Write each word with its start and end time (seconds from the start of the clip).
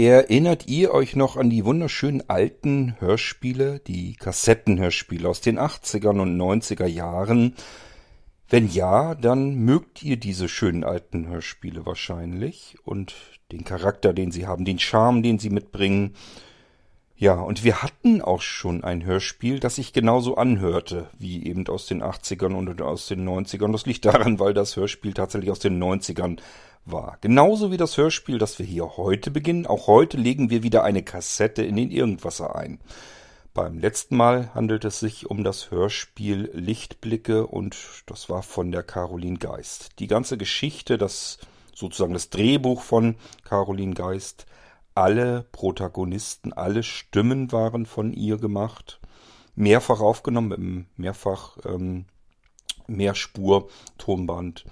Erinnert 0.00 0.66
ihr 0.66 0.94
euch 0.94 1.14
noch 1.14 1.36
an 1.36 1.50
die 1.50 1.66
wunderschönen 1.66 2.22
alten 2.26 2.98
Hörspiele, 3.00 3.80
die 3.80 4.14
Kassettenhörspiele 4.14 5.28
aus 5.28 5.42
den 5.42 5.58
80er 5.58 6.18
und 6.18 6.40
90er 6.40 6.86
Jahren? 6.86 7.54
Wenn 8.48 8.66
ja, 8.66 9.14
dann 9.14 9.56
mögt 9.56 10.02
ihr 10.02 10.16
diese 10.16 10.48
schönen 10.48 10.84
alten 10.84 11.28
Hörspiele 11.28 11.84
wahrscheinlich 11.84 12.78
und 12.82 13.14
den 13.52 13.64
Charakter, 13.64 14.14
den 14.14 14.32
sie 14.32 14.46
haben, 14.46 14.64
den 14.64 14.78
Charme, 14.78 15.22
den 15.22 15.38
sie 15.38 15.50
mitbringen. 15.50 16.14
Ja, 17.20 17.34
und 17.34 17.64
wir 17.64 17.82
hatten 17.82 18.22
auch 18.22 18.40
schon 18.40 18.82
ein 18.82 19.04
Hörspiel, 19.04 19.60
das 19.60 19.74
sich 19.74 19.92
genauso 19.92 20.36
anhörte, 20.36 21.10
wie 21.18 21.46
eben 21.46 21.68
aus 21.68 21.84
den 21.84 22.02
80ern 22.02 22.54
und 22.54 22.80
aus 22.80 23.08
den 23.08 23.28
90ern. 23.28 23.72
Das 23.72 23.84
liegt 23.84 24.06
daran, 24.06 24.38
weil 24.38 24.54
das 24.54 24.74
Hörspiel 24.74 25.12
tatsächlich 25.12 25.50
aus 25.50 25.58
den 25.58 25.78
90ern 25.78 26.38
war. 26.86 27.18
Genauso 27.20 27.70
wie 27.70 27.76
das 27.76 27.98
Hörspiel, 27.98 28.38
das 28.38 28.58
wir 28.58 28.64
hier 28.64 28.96
heute 28.96 29.30
beginnen. 29.30 29.66
Auch 29.66 29.86
heute 29.86 30.16
legen 30.16 30.48
wir 30.48 30.62
wieder 30.62 30.82
eine 30.82 31.02
Kassette 31.02 31.62
in 31.62 31.76
den 31.76 31.90
Irgendwasser 31.90 32.56
ein. 32.56 32.80
Beim 33.52 33.78
letzten 33.78 34.16
Mal 34.16 34.54
handelt 34.54 34.86
es 34.86 34.98
sich 34.98 35.28
um 35.28 35.44
das 35.44 35.70
Hörspiel 35.70 36.50
Lichtblicke 36.54 37.46
und 37.46 37.76
das 38.06 38.30
war 38.30 38.42
von 38.42 38.72
der 38.72 38.82
Caroline 38.82 39.36
Geist. 39.36 39.90
Die 39.98 40.06
ganze 40.06 40.38
Geschichte, 40.38 40.96
das 40.96 41.36
sozusagen 41.74 42.14
das 42.14 42.30
Drehbuch 42.30 42.80
von 42.80 43.16
Caroline 43.44 43.92
Geist, 43.92 44.46
alle 45.00 45.46
Protagonisten, 45.50 46.52
alle 46.52 46.82
Stimmen 46.82 47.52
waren 47.52 47.86
von 47.86 48.12
ihr 48.12 48.36
gemacht, 48.36 49.00
mehrfach 49.54 50.00
aufgenommen 50.00 50.86
mehrfach 50.96 51.56
ähm, 51.64 52.04
Mehrspur 52.86 53.68
Tonband. 53.96 54.66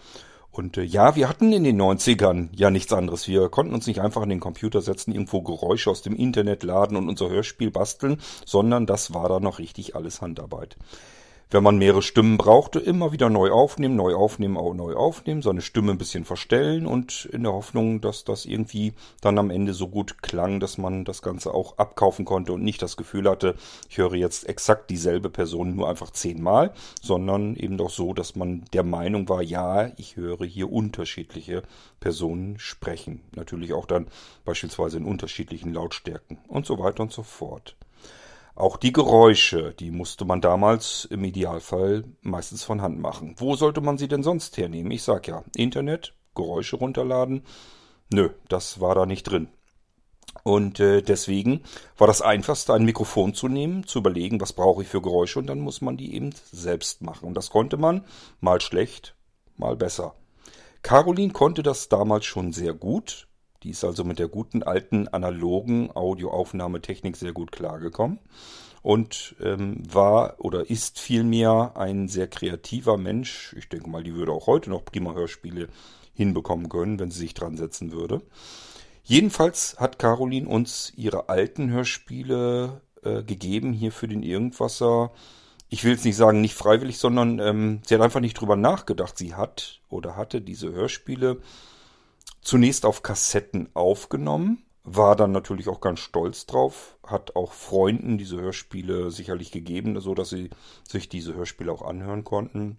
Und 0.51 0.77
äh, 0.77 0.83
ja, 0.83 1.17
wir 1.17 1.31
hatten 1.31 1.53
in 1.53 1.65
den 1.65 1.81
90ern 1.81 2.49
ja 2.53 2.71
nichts 2.71 2.93
anderes. 2.93 3.27
Wir 3.27 3.49
konnten 3.49 3.73
uns 3.73 3.87
nicht 3.87 4.01
einfach 4.01 4.23
in 4.23 4.29
den 4.29 4.41
Computer 4.41 4.83
setzen, 4.83 5.13
irgendwo 5.13 5.41
Geräusche 5.41 5.91
aus 5.91 6.03
dem 6.03 6.15
Internet 6.15 6.63
laden 6.63 6.97
und 6.97 7.09
unser 7.09 7.31
Hörspiel 7.31 7.71
basteln, 7.71 8.21
sondern 8.45 8.85
das 8.85 9.15
war 9.15 9.29
da 9.29 9.41
noch 9.41 9.59
richtig 9.59 9.97
alles 9.97 10.20
Handarbeit 10.20 10.77
wenn 11.51 11.63
man 11.63 11.79
mehrere 11.79 12.03
Stimmen 12.03 12.37
brauchte, 12.37 12.79
immer 12.79 13.13
wieder 13.13 13.31
neu 13.31 13.51
aufnehmen, 13.51 13.97
neu 13.97 14.15
aufnehmen, 14.15 14.59
auch 14.59 14.75
neu 14.75 14.95
aufnehmen, 14.95 15.41
seine 15.41 15.63
Stimme 15.63 15.93
ein 15.93 15.99
bisschen 15.99 16.27
verstellen 16.27 16.87
und 16.87 17.25
in 17.33 17.43
der 17.45 17.55
Hoffnung, 17.55 18.03
dass 18.03 18.25
das 18.25 18.45
irgendwie 18.45 18.93
dann 19.23 19.39
am 19.39 19.51
Ende 19.51 19.73
so 19.73 19.89
gut 19.89 20.23
klang, 20.23 20.61
dass 20.61 20.77
man 20.77 21.07
das 21.07 21.23
Ganze 21.23 21.55
auch 21.55 21.79
abkaufen 21.79 22.27
konnte 22.27 22.53
und 22.53 22.63
nicht 22.63 22.83
das 22.83 22.99
Gefühl 22.99 23.29
hatte, 23.31 23.55
ich 23.89 23.97
höre 23.97 24.15
jetzt 24.15 24.47
exakt 24.47 24.91
dieselbe 24.91 25.31
Person 25.31 25.75
nur 25.75 25.89
einfach 25.89 26.11
zehnmal, 26.11 26.75
sondern 27.01 27.57
eben 27.57 27.79
doch 27.79 27.91
so, 27.91 28.13
dass 28.13 28.37
man 28.37 28.67
der 28.75 28.85
Meinung 28.85 29.29
war, 29.31 29.43
ja, 29.43 29.91
ich 29.97 30.17
höre 30.17 30.45
hier 30.45 30.71
unterschiedliche 30.71 31.63
Personen 31.99 32.59
sprechen. 32.59 33.23
Natürlich 33.35 33.73
auch 33.73 33.87
dann 33.87 34.09
beispielsweise 34.45 34.99
in 34.99 35.07
unterschiedlichen 35.07 35.73
Lautstärken 35.73 36.37
und 36.47 36.67
so 36.67 36.79
weiter 36.79 37.03
und 37.03 37.13
so 37.13 37.23
fort. 37.23 37.78
Auch 38.59 38.77
die 38.77 38.92
Geräusche, 38.92 39.73
die 39.78 39.92
musste 39.92 40.25
man 40.25 40.41
damals 40.41 41.05
im 41.05 41.23
Idealfall 41.23 42.03
meistens 42.23 42.64
von 42.64 42.83
Hand 42.83 42.98
machen. 42.98 43.37
Wo 43.39 43.55
sollte 43.55 43.81
man 43.81 43.98
sie 43.98 44.09
denn 44.09 44.25
sonst 44.25 44.56
hernehmen? 44.56 44.91
Ich 44.91 45.05
sag 45.05 45.28
ja, 45.28 45.45
Internet, 45.55 46.12
Geräusche 46.34 46.75
runterladen. 46.75 47.45
Nö, 48.12 48.31
das 48.48 48.81
war 48.81 48.97
da 48.97 49.06
nicht 49.06 49.23
drin. 49.23 49.47
Und 50.42 50.81
äh, 50.81 51.03
deswegen 51.03 51.62
war 51.97 52.09
das 52.09 52.20
einfachste, 52.20 52.75
ein 52.75 52.84
Mikrofon 52.84 53.33
zu 53.33 53.47
nehmen, 53.47 53.86
zu 53.86 54.01
überlegen, 54.01 54.41
was 54.41 54.53
brauche 54.53 54.83
ich 54.83 54.89
für 54.89 55.01
Geräusche 55.01 55.39
und 55.39 55.47
dann 55.47 55.61
muss 55.61 55.81
man 55.81 55.97
die 55.97 56.17
eben 56.17 56.34
selbst 56.51 57.01
machen. 57.01 57.29
Und 57.29 57.34
das 57.34 57.51
konnte 57.51 57.77
man 57.77 58.05
mal 58.41 58.61
schlecht, 58.61 59.14
mal 59.56 59.77
besser. 59.77 60.17
Caroline 60.83 61.33
konnte 61.33 61.62
das 61.62 61.89
damals 61.89 62.25
schon 62.25 62.53
sehr 62.53 62.75
gut. 62.75 63.28
Die 63.62 63.70
ist 63.70 63.84
also 63.84 64.05
mit 64.05 64.19
der 64.19 64.28
guten 64.28 64.62
alten 64.62 65.09
analogen 65.09 65.91
Audioaufnahmetechnik 65.95 67.17
sehr 67.17 67.33
gut 67.33 67.53
klargekommen 67.53 68.20
und 68.83 69.34
ähm, 69.42 69.83
war 69.92 70.37
oder 70.39 70.70
ist 70.70 71.01
vielmehr 71.01 71.73
ein 71.75 72.09
sehr 72.09 72.29
kreativer 72.29 72.97
Mensch. 72.97 73.55
Ich 73.58 73.69
denke 73.69 73.91
mal, 73.91 74.05
die 74.05 74.14
würde 74.14 74.33
auch 74.33 74.46
heute 74.46 74.70
noch 74.70 74.85
prima 74.85 75.13
Hörspiele 75.13 75.69
hinbekommen 76.14 76.69
können, 76.69 76.98
wenn 76.98 77.11
sie 77.11 77.20
sich 77.20 77.35
dran 77.35 77.57
setzen 77.57 77.92
würde. 77.92 78.23
Jedenfalls 79.02 79.77
hat 79.79 79.98
Caroline 79.98 80.48
uns 80.48 80.92
ihre 80.96 81.29
alten 81.29 81.70
Hörspiele 81.70 82.83
äh, 83.02 83.23
gegeben 83.23 83.73
hier 83.73 83.90
für 83.92 84.07
den 84.07 84.23
Irgendwasser. 84.23 85.13
Ich 85.69 85.85
will 85.85 85.92
jetzt 85.92 86.05
nicht 86.05 86.17
sagen 86.17 86.40
nicht 86.40 86.55
freiwillig, 86.55 86.98
sondern 86.98 87.39
ähm, 87.39 87.80
sie 87.86 87.95
hat 87.95 88.02
einfach 88.02 88.20
nicht 88.20 88.40
drüber 88.40 88.57
nachgedacht. 88.57 89.19
Sie 89.19 89.35
hat 89.35 89.80
oder 89.89 90.17
hatte 90.17 90.40
diese 90.40 90.73
Hörspiele 90.73 91.40
zunächst 92.40 92.86
auf 92.86 93.02
Kassetten 93.02 93.68
aufgenommen, 93.74 94.64
war 94.84 95.16
dann 95.16 95.33
natürlich 95.33 95.68
auch 95.68 95.80
ganz 95.80 96.00
stolz 96.00 96.46
drauf, 96.46 96.98
hat 97.06 97.36
auch 97.36 97.52
Freunden 97.52 98.18
diese 98.18 98.40
Hörspiele 98.40 99.11
sicherlich 99.11 99.50
gegeben, 99.50 100.00
so 100.00 100.14
dass 100.14 100.30
sie 100.30 100.50
sich 100.89 101.08
diese 101.08 101.34
Hörspiele 101.34 101.70
auch 101.70 101.83
anhören 101.83 102.24
konnten. 102.24 102.78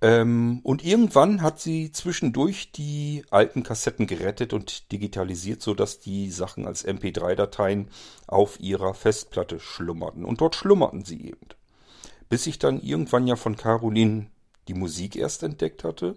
Ähm, 0.00 0.60
und 0.62 0.84
irgendwann 0.84 1.42
hat 1.42 1.60
sie 1.60 1.90
zwischendurch 1.90 2.70
die 2.72 3.24
alten 3.30 3.62
Kassetten 3.62 4.06
gerettet 4.06 4.52
und 4.52 4.92
digitalisiert, 4.92 5.60
so 5.60 5.74
dass 5.74 5.98
die 5.98 6.30
Sachen 6.30 6.66
als 6.66 6.86
MP3-Dateien 6.86 7.88
auf 8.26 8.60
ihrer 8.60 8.94
Festplatte 8.94 9.58
schlummerten. 9.58 10.24
Und 10.24 10.40
dort 10.40 10.54
schlummerten 10.54 11.04
sie 11.04 11.26
eben. 11.26 11.48
Bis 12.28 12.46
ich 12.46 12.58
dann 12.58 12.80
irgendwann 12.80 13.26
ja 13.26 13.36
von 13.36 13.56
Caroline 13.56 14.30
die 14.68 14.74
Musik 14.74 15.16
erst 15.16 15.42
entdeckt 15.42 15.82
hatte 15.82 16.16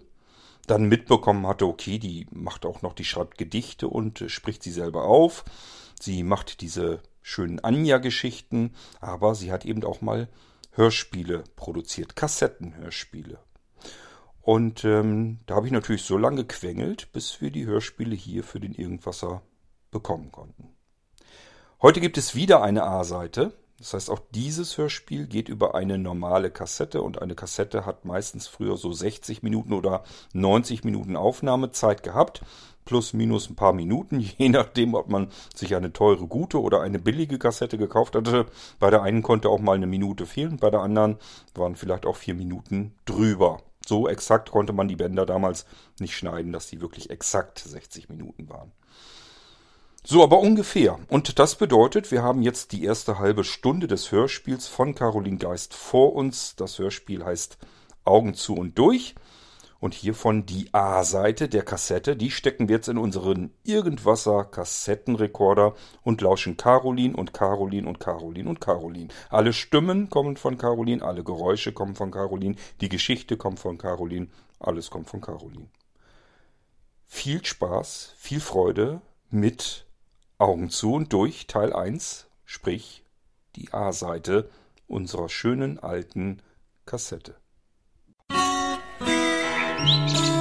dann 0.66 0.84
mitbekommen 0.84 1.46
hatte, 1.46 1.66
okay, 1.66 1.98
die 1.98 2.26
macht 2.30 2.64
auch 2.66 2.82
noch, 2.82 2.94
die 2.94 3.04
schreibt 3.04 3.38
Gedichte 3.38 3.88
und 3.88 4.20
äh, 4.20 4.28
spricht 4.28 4.62
sie 4.62 4.70
selber 4.70 5.04
auf. 5.04 5.44
Sie 6.00 6.22
macht 6.22 6.60
diese 6.60 7.00
schönen 7.20 7.60
Anja-Geschichten, 7.60 8.74
aber 9.00 9.34
sie 9.34 9.52
hat 9.52 9.64
eben 9.64 9.84
auch 9.84 10.00
mal 10.00 10.28
Hörspiele 10.72 11.44
produziert, 11.56 12.16
Kassettenhörspiele. 12.16 13.38
Und 14.40 14.84
ähm, 14.84 15.38
da 15.46 15.54
habe 15.54 15.66
ich 15.66 15.72
natürlich 15.72 16.02
so 16.02 16.18
lange 16.18 16.44
gequengelt, 16.44 17.12
bis 17.12 17.40
wir 17.40 17.50
die 17.50 17.66
Hörspiele 17.66 18.14
hier 18.14 18.42
für 18.42 18.58
den 18.58 18.74
Irgendwasser 18.74 19.42
bekommen 19.92 20.32
konnten. 20.32 20.74
Heute 21.80 22.00
gibt 22.00 22.18
es 22.18 22.34
wieder 22.34 22.62
eine 22.62 22.84
A-Seite. 22.84 23.52
Das 23.82 23.94
heißt, 23.94 24.10
auch 24.10 24.20
dieses 24.32 24.78
Hörspiel 24.78 25.26
geht 25.26 25.48
über 25.48 25.74
eine 25.74 25.98
normale 25.98 26.52
Kassette 26.52 27.02
und 27.02 27.20
eine 27.20 27.34
Kassette 27.34 27.84
hat 27.84 28.04
meistens 28.04 28.46
früher 28.46 28.76
so 28.76 28.92
60 28.92 29.42
Minuten 29.42 29.72
oder 29.72 30.04
90 30.34 30.84
Minuten 30.84 31.16
Aufnahmezeit 31.16 32.04
gehabt. 32.04 32.42
Plus, 32.84 33.12
minus 33.12 33.50
ein 33.50 33.56
paar 33.56 33.72
Minuten, 33.72 34.20
je 34.38 34.50
nachdem, 34.50 34.94
ob 34.94 35.08
man 35.08 35.30
sich 35.52 35.74
eine 35.74 35.92
teure, 35.92 36.28
gute 36.28 36.60
oder 36.60 36.80
eine 36.80 37.00
billige 37.00 37.40
Kassette 37.40 37.76
gekauft 37.76 38.14
hatte. 38.14 38.46
Bei 38.78 38.88
der 38.88 39.02
einen 39.02 39.22
konnte 39.22 39.48
auch 39.48 39.58
mal 39.58 39.74
eine 39.74 39.88
Minute 39.88 40.26
fehlen, 40.26 40.58
bei 40.58 40.70
der 40.70 40.80
anderen 40.80 41.16
waren 41.56 41.74
vielleicht 41.74 42.06
auch 42.06 42.16
vier 42.16 42.34
Minuten 42.34 42.94
drüber. 43.04 43.62
So 43.84 44.06
exakt 44.06 44.52
konnte 44.52 44.72
man 44.72 44.86
die 44.86 44.94
Bänder 44.94 45.26
damals 45.26 45.66
nicht 45.98 46.16
schneiden, 46.16 46.52
dass 46.52 46.68
die 46.68 46.80
wirklich 46.80 47.10
exakt 47.10 47.58
60 47.58 48.08
Minuten 48.08 48.48
waren. 48.48 48.70
So, 50.04 50.24
aber 50.24 50.40
ungefähr. 50.40 50.98
Und 51.08 51.38
das 51.38 51.54
bedeutet, 51.54 52.10
wir 52.10 52.24
haben 52.24 52.42
jetzt 52.42 52.72
die 52.72 52.84
erste 52.84 53.20
halbe 53.20 53.44
Stunde 53.44 53.86
des 53.86 54.10
Hörspiels 54.10 54.66
von 54.66 54.96
Caroline 54.96 55.38
Geist 55.38 55.74
vor 55.74 56.14
uns. 56.14 56.56
Das 56.56 56.80
Hörspiel 56.80 57.24
heißt 57.24 57.56
Augen 58.04 58.34
zu 58.34 58.54
und 58.54 58.76
durch. 58.78 59.14
Und 59.78 59.94
hiervon 59.94 60.44
die 60.46 60.72
A-Seite 60.72 61.48
der 61.48 61.64
Kassette, 61.64 62.16
die 62.16 62.30
stecken 62.30 62.68
wir 62.68 62.76
jetzt 62.76 62.88
in 62.88 62.98
unseren 62.98 63.52
Irgendwasser 63.64 64.44
Kassettenrekorder 64.44 65.74
und 66.02 66.20
lauschen 66.20 66.56
Caroline 66.56 67.16
und 67.16 67.32
Caroline 67.32 67.88
und 67.88 67.98
Caroline 67.98 68.48
und 68.48 68.60
Caroline. 68.60 69.08
Alle 69.28 69.52
Stimmen 69.52 70.08
kommen 70.08 70.36
von 70.36 70.56
Caroline, 70.56 71.02
alle 71.02 71.24
Geräusche 71.24 71.72
kommen 71.72 71.96
von 71.96 72.12
Caroline, 72.12 72.54
die 72.80 72.88
Geschichte 72.88 73.36
kommt 73.36 73.58
von 73.58 73.76
Caroline, 73.76 74.28
alles 74.60 74.88
kommt 74.88 75.08
von 75.10 75.20
Caroline. 75.20 75.68
Viel 77.08 77.44
Spaß, 77.44 78.14
viel 78.16 78.40
Freude 78.40 79.00
mit 79.30 79.86
Augen 80.42 80.70
zu 80.70 80.92
und 80.94 81.12
durch 81.12 81.46
Teil 81.46 81.72
1, 81.72 82.26
sprich 82.44 83.04
die 83.54 83.72
A-Seite 83.72 84.50
unserer 84.88 85.28
schönen 85.28 85.78
alten 85.78 86.42
Kassette. 86.84 87.36
Musik 88.98 90.31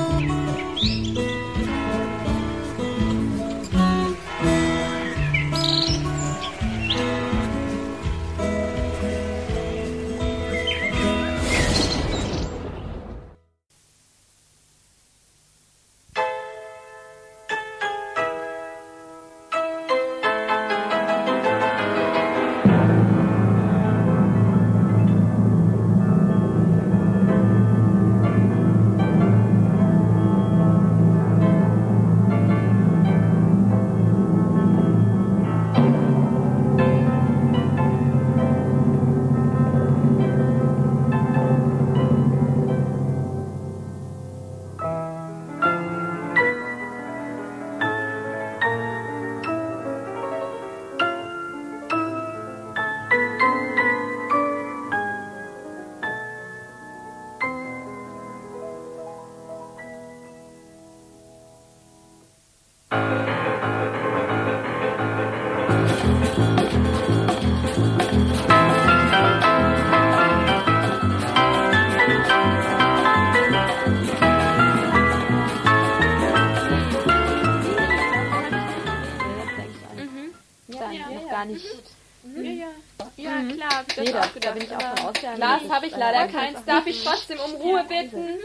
Glas 85.21 85.61
habe 85.69 85.87
ich 85.87 85.95
leider 85.95 86.25
äh, 86.25 86.31
keins. 86.31 86.65
Darf 86.65 86.87
ich 86.87 87.03
trotzdem 87.03 87.39
um 87.39 87.55
Ruhe 87.55 87.85
bitten? 87.87 88.39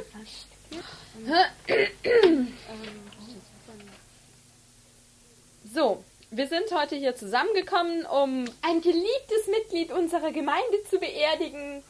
So, 5.73 6.05
wir 6.31 6.47
sind 6.49 6.65
heute 6.73 6.97
hier 6.97 7.17
zusammengekommen, 7.17 8.05
um 8.07 8.45
ein 8.63 8.81
geliebtes 8.81 9.47
Mitglied 9.51 9.93
unserer 9.93 10.33
Gemeinde 10.33 10.85
zu 10.91 10.99
beerdigen. 10.99 11.83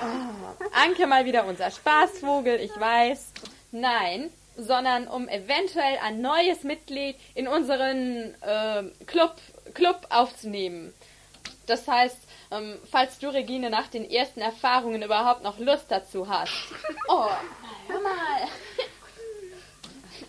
Oh, 0.00 0.64
Anke 0.72 1.06
mal 1.06 1.24
wieder 1.24 1.46
unser 1.46 1.70
Spaßvogel, 1.70 2.60
ich 2.60 2.78
weiß. 2.78 3.32
Nein, 3.72 4.30
sondern 4.56 5.06
um 5.06 5.28
eventuell 5.28 5.98
ein 6.02 6.20
neues 6.20 6.62
Mitglied 6.62 7.16
in 7.34 7.46
unseren 7.46 8.34
äh, 8.42 8.84
Club, 9.06 9.36
Club 9.74 10.06
aufzunehmen. 10.10 10.94
Das 11.66 11.86
heißt, 11.86 12.18
ähm, 12.50 12.78
falls 12.90 13.18
du, 13.18 13.28
Regine, 13.28 13.70
nach 13.70 13.88
den 13.88 14.08
ersten 14.08 14.40
Erfahrungen 14.40 15.02
überhaupt 15.02 15.42
noch 15.42 15.58
Lust 15.58 15.86
dazu 15.88 16.28
hast. 16.28 16.52
Oh, 17.08 17.30
hör 17.88 18.00
mal. 18.00 18.48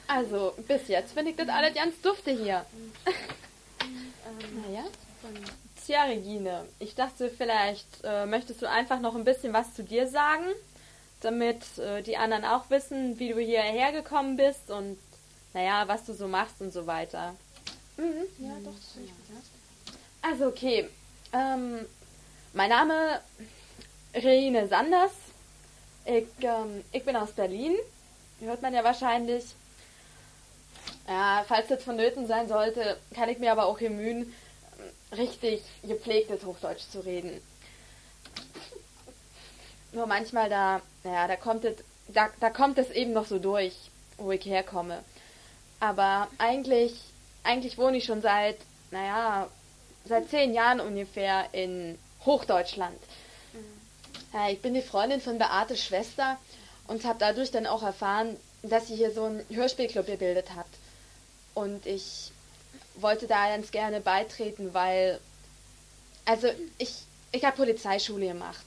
Also, 0.08 0.54
bis 0.68 0.88
jetzt 0.88 1.14
finde 1.14 1.32
ich 1.32 1.38
das 1.38 1.50
alles 1.50 1.74
ganz 1.74 2.00
dufte 2.02 2.32
hier. 2.32 2.66
Naja. 4.70 4.86
Tja, 5.86 6.04
Regine, 6.04 6.66
ich 6.80 6.96
dachte, 6.96 7.30
vielleicht 7.30 7.88
äh, 8.04 8.26
möchtest 8.26 8.62
du 8.62 8.70
einfach 8.70 9.00
noch 9.00 9.16
ein 9.16 9.24
bisschen 9.24 9.54
was 9.54 9.74
zu 9.74 9.84
dir 9.84 10.08
sagen, 10.08 10.46
damit 11.22 11.78
äh, 11.78 12.04
die 12.04 12.18
anderen 12.18 12.46
auch 12.46 12.70
wissen, 12.70 13.18
wie 13.20 13.30
du 13.30 13.40
hierher 13.40 13.92
gekommen 13.92 14.38
bist 14.38 14.70
und, 14.70 14.98
naja, 15.54 15.88
was 15.88 16.06
du 16.06 16.14
so 16.14 16.28
machst 16.28 16.62
und 16.62 16.72
so 16.72 16.86
weiter. 16.88 17.36
Ja, 17.98 18.54
doch, 18.64 18.76
das 18.76 18.92
finde 18.94 19.08
ich 19.08 19.36
gut. 19.36 19.44
Also, 20.22 20.48
okay. 20.48 20.90
Ähm, 21.34 21.86
mein 22.58 22.72
Name 22.72 23.22
Regine 24.16 24.68
Sanders. 24.68 25.12
Ich, 26.06 26.26
ähm, 26.42 26.84
ich 26.92 27.06
bin 27.06 27.16
aus 27.16 27.32
Berlin. 27.34 27.76
Hört 28.40 28.64
man 28.64 28.74
ja 28.74 28.84
wahrscheinlich. 28.84 29.46
Ja, 31.08 31.46
falls 31.48 31.68
das 31.68 31.84
vonnöten 31.84 32.26
sein 32.26 32.48
sollte, 32.48 32.98
kann 33.14 33.30
ich 33.30 33.38
mir 33.38 33.52
aber 33.52 33.68
auch 33.68 33.78
bemühen, 33.78 34.34
richtig 35.16 35.62
gepflegtes 35.84 36.44
Hochdeutsch 36.46 36.90
zu 36.92 37.06
reden. 37.06 37.40
Nur 39.92 40.08
manchmal 40.08 40.50
da, 40.50 40.82
naja, 41.04 41.28
da 41.28 41.36
kommt 41.36 41.64
es, 41.64 41.76
da, 42.08 42.30
da 42.40 42.50
kommt 42.50 42.80
es 42.80 42.90
eben 42.90 43.14
noch 43.14 43.28
so 43.28 43.38
durch, 43.38 43.76
wo 44.18 44.32
ich 44.32 44.46
herkomme. 44.46 45.04
Aber 45.80 46.28
eigentlich, 46.40 46.96
eigentlich 47.44 47.78
wohne 47.78 47.98
ich 47.98 48.06
schon 48.06 48.24
seit, 48.24 48.58
naja, 48.90 49.48
seit 50.06 50.30
zehn 50.32 50.56
Jahren 50.56 50.80
ungefähr 50.80 51.54
in 51.54 52.00
Hochdeutschland. 52.26 52.98
Ja, 54.34 54.50
ich 54.50 54.62
bin 54.62 54.74
die 54.74 54.82
Freundin 54.82 55.22
von 55.22 55.38
Beates 55.38 55.84
Schwester 55.84 56.38
und 56.88 57.06
habe 57.06 57.20
dadurch 57.20 57.52
dann 57.52 57.66
auch 57.66 57.84
erfahren, 57.84 58.36
dass 58.64 58.88
sie 58.88 58.96
hier 58.96 59.12
so 59.12 59.24
einen 59.26 59.46
Hörspielclub 59.50 60.06
gebildet 60.06 60.56
hat. 60.56 60.68
Und 61.54 61.86
ich 61.86 62.32
wollte 62.96 63.28
da 63.28 63.50
ganz 63.50 63.72
gerne 63.72 64.02
beitreten, 64.02 64.74
weil, 64.74 65.20
also 66.26 66.48
ich, 66.78 67.04
ich 67.32 67.44
habe 67.46 67.58
Polizeischule 67.58 68.28
gemacht. 68.28 68.66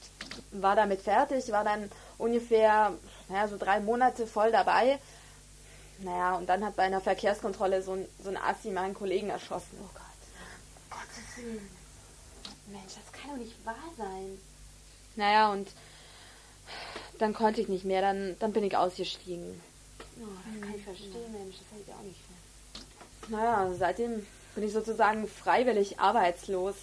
War 0.52 0.76
damit 0.76 1.02
fertig, 1.02 1.50
war 1.50 1.64
dann 1.64 1.90
ungefähr, 2.18 2.92
naja, 3.28 3.48
so 3.48 3.56
drei 3.58 3.80
Monate 3.80 4.26
voll 4.26 4.52
dabei. 4.52 4.98
Naja, 5.98 6.36
und 6.36 6.48
dann 6.48 6.64
hat 6.64 6.76
bei 6.76 6.84
einer 6.84 7.00
Verkehrskontrolle 7.00 7.82
so 7.82 7.92
ein, 7.92 8.08
so 8.22 8.30
ein 8.30 8.36
Assi 8.36 8.70
meinen 8.70 8.94
Kollegen 8.94 9.28
erschossen. 9.28 9.78
Oh 9.82 9.90
Gott. 9.92 10.98
Gottes 10.98 11.36
Willen. 11.36 11.68
Mensch, 12.68 12.94
das 12.94 13.09
kann 13.30 13.38
doch 13.38 13.44
nicht 13.44 13.66
wahr 13.66 13.74
sein. 13.96 14.38
Naja, 15.16 15.52
und 15.52 15.68
dann 17.18 17.34
konnte 17.34 17.60
ich 17.60 17.68
nicht 17.68 17.84
mehr, 17.84 18.00
dann, 18.00 18.36
dann 18.38 18.52
bin 18.52 18.64
ich 18.64 18.76
ausgestiegen. 18.76 19.60
Oh, 20.20 20.26
das 20.52 20.60
kann 20.60 20.74
ich 20.76 20.84
verstehen, 20.84 21.32
Mensch, 21.32 21.56
das 21.56 21.78
hätte 21.78 21.90
ich 21.90 21.94
auch 21.94 22.02
nicht. 22.02 22.20
Naja, 23.28 23.72
seitdem 23.78 24.26
bin 24.54 24.64
ich 24.64 24.72
sozusagen 24.72 25.28
freiwillig 25.28 26.00
arbeitslos. 26.00 26.74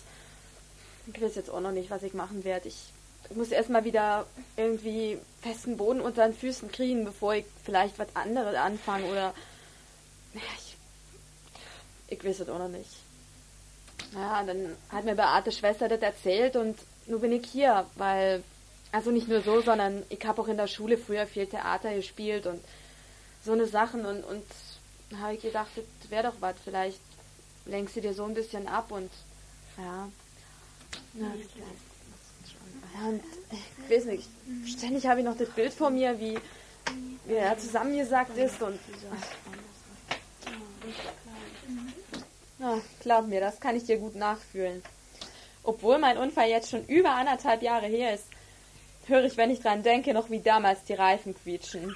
Ich 1.14 1.22
weiß 1.22 1.36
jetzt 1.36 1.50
auch 1.50 1.62
noch 1.62 1.72
nicht, 1.72 1.90
was 1.90 2.04
ich 2.04 2.14
machen 2.14 2.44
werde. 2.44 2.68
Ich, 2.68 2.78
ich 3.30 3.36
muss 3.36 3.50
erstmal 3.50 3.84
wieder 3.84 4.26
irgendwie 4.56 5.20
festen 5.42 5.78
Boden 5.78 6.02
unter 6.02 6.28
den 6.28 6.36
Füßen 6.36 6.72
kriegen, 6.72 7.06
bevor 7.06 7.36
ich 7.36 7.46
vielleicht 7.64 7.98
was 8.00 8.16
anderes 8.16 8.56
anfange 8.56 9.06
oder. 9.06 9.34
Ja, 10.34 10.42
ich, 10.58 10.78
ich 12.10 12.24
weiß 12.24 12.42
es 12.42 12.50
auch 12.50 12.60
noch 12.60 12.70
nicht. 12.70 13.07
Ja, 14.14 14.44
dann 14.44 14.76
hat 14.90 15.06
mir 15.06 15.16
Beate 15.16 15.52
Schwester 15.52 15.88
das 15.90 16.02
erzählt 16.02 16.56
und 16.56 16.78
nun 17.08 17.22
bin 17.22 17.32
ich 17.32 17.48
hier, 17.48 17.86
weil, 17.96 18.44
also 18.92 19.12
nicht 19.12 19.28
nur 19.28 19.42
so, 19.42 19.62
sondern 19.62 20.04
ich 20.10 20.26
habe 20.26 20.42
auch 20.42 20.48
in 20.48 20.58
der 20.58 20.68
Schule 20.68 20.98
früher 20.98 21.28
viel 21.28 21.48
Theater 21.48 21.94
gespielt 21.94 22.46
und 22.48 22.62
so 23.44 23.54
eine 23.54 23.66
Sachen 23.66 24.06
und, 24.06 24.24
und 24.24 24.44
habe 25.20 25.36
ich 25.36 25.42
gedacht, 25.42 25.70
das 25.76 26.12
wäre 26.12 26.24
doch 26.24 26.36
was, 26.40 26.56
vielleicht 26.64 27.00
lenkst 27.66 27.96
du 27.96 28.02
dir 28.02 28.14
so 28.14 28.26
ein 28.26 28.34
bisschen 28.34 28.68
ab 28.68 28.92
und 28.92 29.12
ja. 29.78 30.10
Ja, 32.94 33.10
und 33.10 33.24
ich 33.52 33.96
weiß 33.96 34.06
nicht, 34.06 34.28
ständig 34.66 35.06
habe 35.06 35.20
ich 35.20 35.26
noch 35.26 35.38
das 35.38 35.50
Bild 35.50 35.74
vor 35.74 35.90
mir, 35.90 36.20
wie, 36.20 36.38
wie 37.26 37.34
er 37.34 37.58
zusammengesackt 37.58 38.38
ist 38.38 38.62
und 38.62 38.80
ja, 42.60 42.80
glaub 43.02 43.28
mir, 43.28 43.40
das 43.40 43.60
kann 43.60 43.76
ich 43.76 43.86
dir 43.86 43.98
gut 43.98 44.16
nachfühlen. 44.16 44.84
Obwohl 45.64 45.98
mein 45.98 46.18
Unfall 46.18 46.50
jetzt 46.50 46.70
schon 46.70 46.86
über 46.86 47.12
anderthalb 47.12 47.62
Jahre 47.62 47.88
her 47.88 48.14
ist, 48.14 48.26
höre 49.08 49.26
ich, 49.26 49.38
wenn 49.38 49.52
ich 49.52 49.62
dran 49.62 49.84
denke, 49.84 50.14
noch 50.14 50.30
wie 50.30 50.40
damals 50.40 50.84
die 50.86 50.94
Reifen 50.94 51.36
quietschen. 51.36 51.96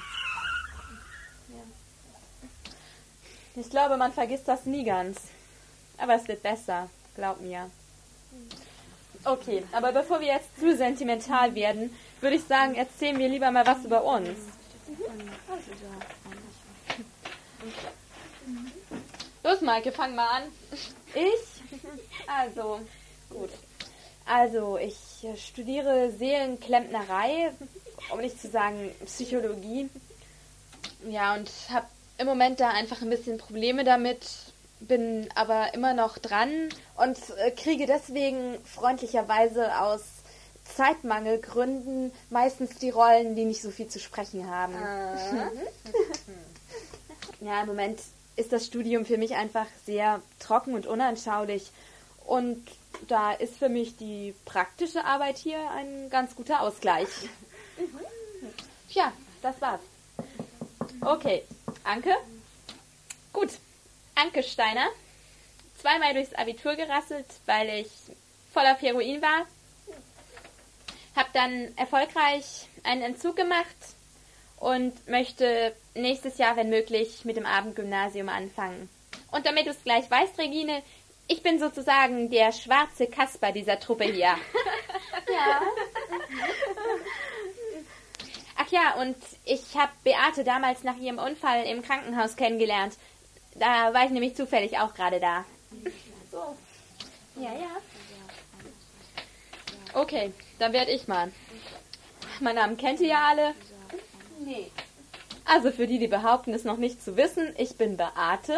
Ich 3.55 3.69
glaube, 3.69 3.97
man 3.97 4.13
vergisst 4.13 4.47
das 4.47 4.65
nie 4.65 4.83
ganz. 4.83 5.17
Aber 5.97 6.15
es 6.15 6.27
wird 6.27 6.41
besser, 6.41 6.89
glaub 7.15 7.41
mir. 7.41 7.69
Okay, 9.23 9.63
aber 9.71 9.91
bevor 9.91 10.19
wir 10.19 10.27
jetzt 10.27 10.59
zu 10.59 10.75
sentimental 10.75 11.53
werden, 11.53 11.95
würde 12.21 12.37
ich 12.37 12.43
sagen, 12.43 12.75
erzählen 12.75 13.19
wir 13.19 13.29
lieber 13.29 13.51
mal 13.51 13.65
was 13.65 13.85
über 13.85 14.03
uns. 14.03 14.29
Los, 19.43 19.61
Maike, 19.61 19.91
fang 19.91 20.13
mal 20.13 20.27
an. 20.27 20.43
Ich? 21.15 21.79
Also, 22.27 22.79
gut. 23.29 23.49
Also, 24.25 24.77
ich 24.77 24.95
studiere 25.35 26.11
Seelenklempnerei, 26.11 27.51
um 28.11 28.19
nicht 28.19 28.39
zu 28.39 28.49
sagen 28.49 28.91
Psychologie. 29.05 29.89
Ja, 31.09 31.33
und 31.33 31.49
habe 31.69 31.87
im 32.19 32.27
Moment 32.27 32.59
da 32.59 32.69
einfach 32.69 33.01
ein 33.01 33.09
bisschen 33.09 33.39
Probleme 33.39 33.83
damit, 33.83 34.27
bin 34.79 35.27
aber 35.33 35.73
immer 35.73 35.95
noch 35.95 36.19
dran 36.19 36.69
und 36.97 37.17
äh, 37.37 37.49
kriege 37.49 37.87
deswegen 37.87 38.63
freundlicherweise 38.63 39.79
aus 39.79 40.01
Zeitmangelgründen 40.75 42.11
meistens 42.29 42.77
die 42.77 42.91
Rollen, 42.91 43.35
die 43.35 43.45
nicht 43.45 43.63
so 43.63 43.71
viel 43.71 43.87
zu 43.87 43.99
sprechen 43.99 44.47
haben. 44.49 44.73
ja, 47.41 47.61
im 47.61 47.67
Moment 47.67 47.99
ist 48.35 48.51
das 48.51 48.65
Studium 48.65 49.05
für 49.05 49.17
mich 49.17 49.35
einfach 49.35 49.67
sehr 49.85 50.21
trocken 50.39 50.73
und 50.73 50.87
unanschaulich 50.87 51.71
und 52.25 52.65
da 53.07 53.31
ist 53.33 53.57
für 53.57 53.69
mich 53.69 53.97
die 53.97 54.33
praktische 54.45 55.03
Arbeit 55.05 55.37
hier 55.37 55.69
ein 55.71 56.09
ganz 56.09 56.35
guter 56.35 56.61
Ausgleich. 56.61 57.07
Tja, 58.89 59.11
das 59.41 59.59
war's. 59.61 59.81
Okay, 61.01 61.43
Anke? 61.83 62.15
Gut, 63.33 63.49
Anke 64.15 64.43
Steiner. 64.43 64.87
Zweimal 65.79 66.13
durchs 66.13 66.33
Abitur 66.33 66.75
gerasselt, 66.75 67.25
weil 67.45 67.69
ich 67.69 67.89
voll 68.53 68.65
auf 68.67 68.81
Heroin 68.81 69.21
war. 69.21 69.47
Hab 71.15 71.33
dann 71.33 71.75
erfolgreich 71.75 72.67
einen 72.83 73.01
Entzug 73.01 73.35
gemacht 73.35 73.75
und 74.61 75.09
möchte 75.09 75.75
nächstes 75.95 76.37
Jahr, 76.37 76.55
wenn 76.55 76.69
möglich, 76.69 77.25
mit 77.25 77.35
dem 77.35 77.47
Abendgymnasium 77.47 78.29
anfangen. 78.29 78.89
Und 79.31 79.45
damit 79.47 79.65
du 79.65 79.71
es 79.71 79.83
gleich 79.83 80.09
weißt, 80.09 80.37
Regine, 80.37 80.83
ich 81.27 81.41
bin 81.41 81.59
sozusagen 81.59 82.29
der 82.29 82.51
schwarze 82.51 83.07
Kasper 83.07 83.51
dieser 83.51 83.79
Truppe 83.79 84.05
hier. 84.05 84.35
Ja. 85.27 85.61
Ach 88.57 88.67
ja, 88.69 88.95
und 88.99 89.15
ich 89.45 89.77
habe 89.77 89.91
Beate 90.03 90.43
damals 90.43 90.83
nach 90.83 90.97
ihrem 90.97 91.19
Unfall 91.19 91.63
im 91.65 91.81
Krankenhaus 91.81 92.35
kennengelernt. 92.35 92.97
Da 93.55 93.93
war 93.93 94.05
ich 94.05 94.11
nämlich 94.11 94.35
zufällig 94.35 94.77
auch 94.77 94.93
gerade 94.93 95.19
da. 95.19 95.45
So. 96.31 96.57
Ja, 97.35 97.53
ja. 97.53 97.77
Okay, 99.93 100.33
dann 100.59 100.73
werde 100.73 100.91
ich 100.91 101.07
mal. 101.07 101.31
Mein 102.41 102.55
Namen 102.55 102.77
kennt 102.77 102.99
ihr 102.99 103.09
ja 103.09 103.27
alle. 103.29 103.53
Nee. 104.45 104.71
Also 105.45 105.71
für 105.71 105.87
die, 105.87 105.99
die 105.99 106.07
behaupten, 106.07 106.53
es 106.53 106.63
noch 106.63 106.77
nicht 106.77 107.03
zu 107.03 107.17
wissen, 107.17 107.53
ich 107.57 107.77
bin 107.77 107.97
Beate, 107.97 108.57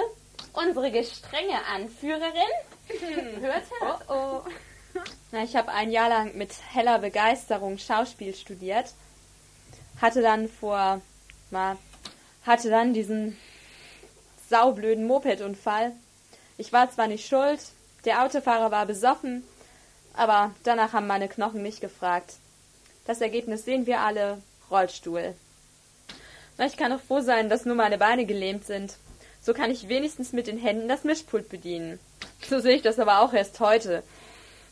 unsere 0.53 0.91
gestrenge 0.91 1.65
Anführerin. 1.73 2.33
hört, 3.41 3.63
hört. 3.79 4.09
Oh, 4.09 4.13
oh. 4.13 4.41
Na, 5.31 5.43
ich 5.43 5.55
habe 5.55 5.71
ein 5.71 5.91
Jahr 5.91 6.09
lang 6.09 6.37
mit 6.37 6.51
heller 6.71 6.99
Begeisterung 6.99 7.77
Schauspiel 7.77 8.35
studiert. 8.35 8.93
Hatte 10.01 10.21
dann 10.21 10.47
vor, 10.47 11.01
mal, 11.49 11.77
hatte 12.45 12.69
dann 12.69 12.93
diesen 12.93 13.37
saublöden 14.49 15.07
Mopedunfall. 15.07 15.93
Ich 16.57 16.71
war 16.71 16.91
zwar 16.91 17.07
nicht 17.07 17.27
schuld, 17.27 17.59
der 18.05 18.23
Autofahrer 18.23 18.69
war 18.69 18.85
besoffen, 18.85 19.43
aber 20.13 20.51
danach 20.63 20.93
haben 20.93 21.07
meine 21.07 21.27
Knochen 21.27 21.63
mich 21.63 21.81
gefragt. 21.81 22.35
Das 23.05 23.21
Ergebnis 23.21 23.65
sehen 23.65 23.87
wir 23.87 24.01
alle, 24.01 24.41
Rollstuhl. 24.69 25.33
Na, 26.57 26.65
ich 26.65 26.77
kann 26.77 26.91
auch 26.91 27.01
froh 27.01 27.21
sein, 27.21 27.49
dass 27.49 27.65
nur 27.65 27.75
meine 27.75 27.97
Beine 27.97 28.25
gelähmt 28.25 28.65
sind. 28.65 28.95
So 29.41 29.53
kann 29.53 29.71
ich 29.71 29.89
wenigstens 29.89 30.31
mit 30.31 30.47
den 30.47 30.57
Händen 30.57 30.87
das 30.87 31.03
Mischpult 31.03 31.49
bedienen. 31.49 31.99
So 32.47 32.59
sehe 32.59 32.75
ich 32.75 32.81
das 32.81 32.99
aber 32.99 33.19
auch 33.19 33.33
erst 33.33 33.59
heute. 33.59 34.03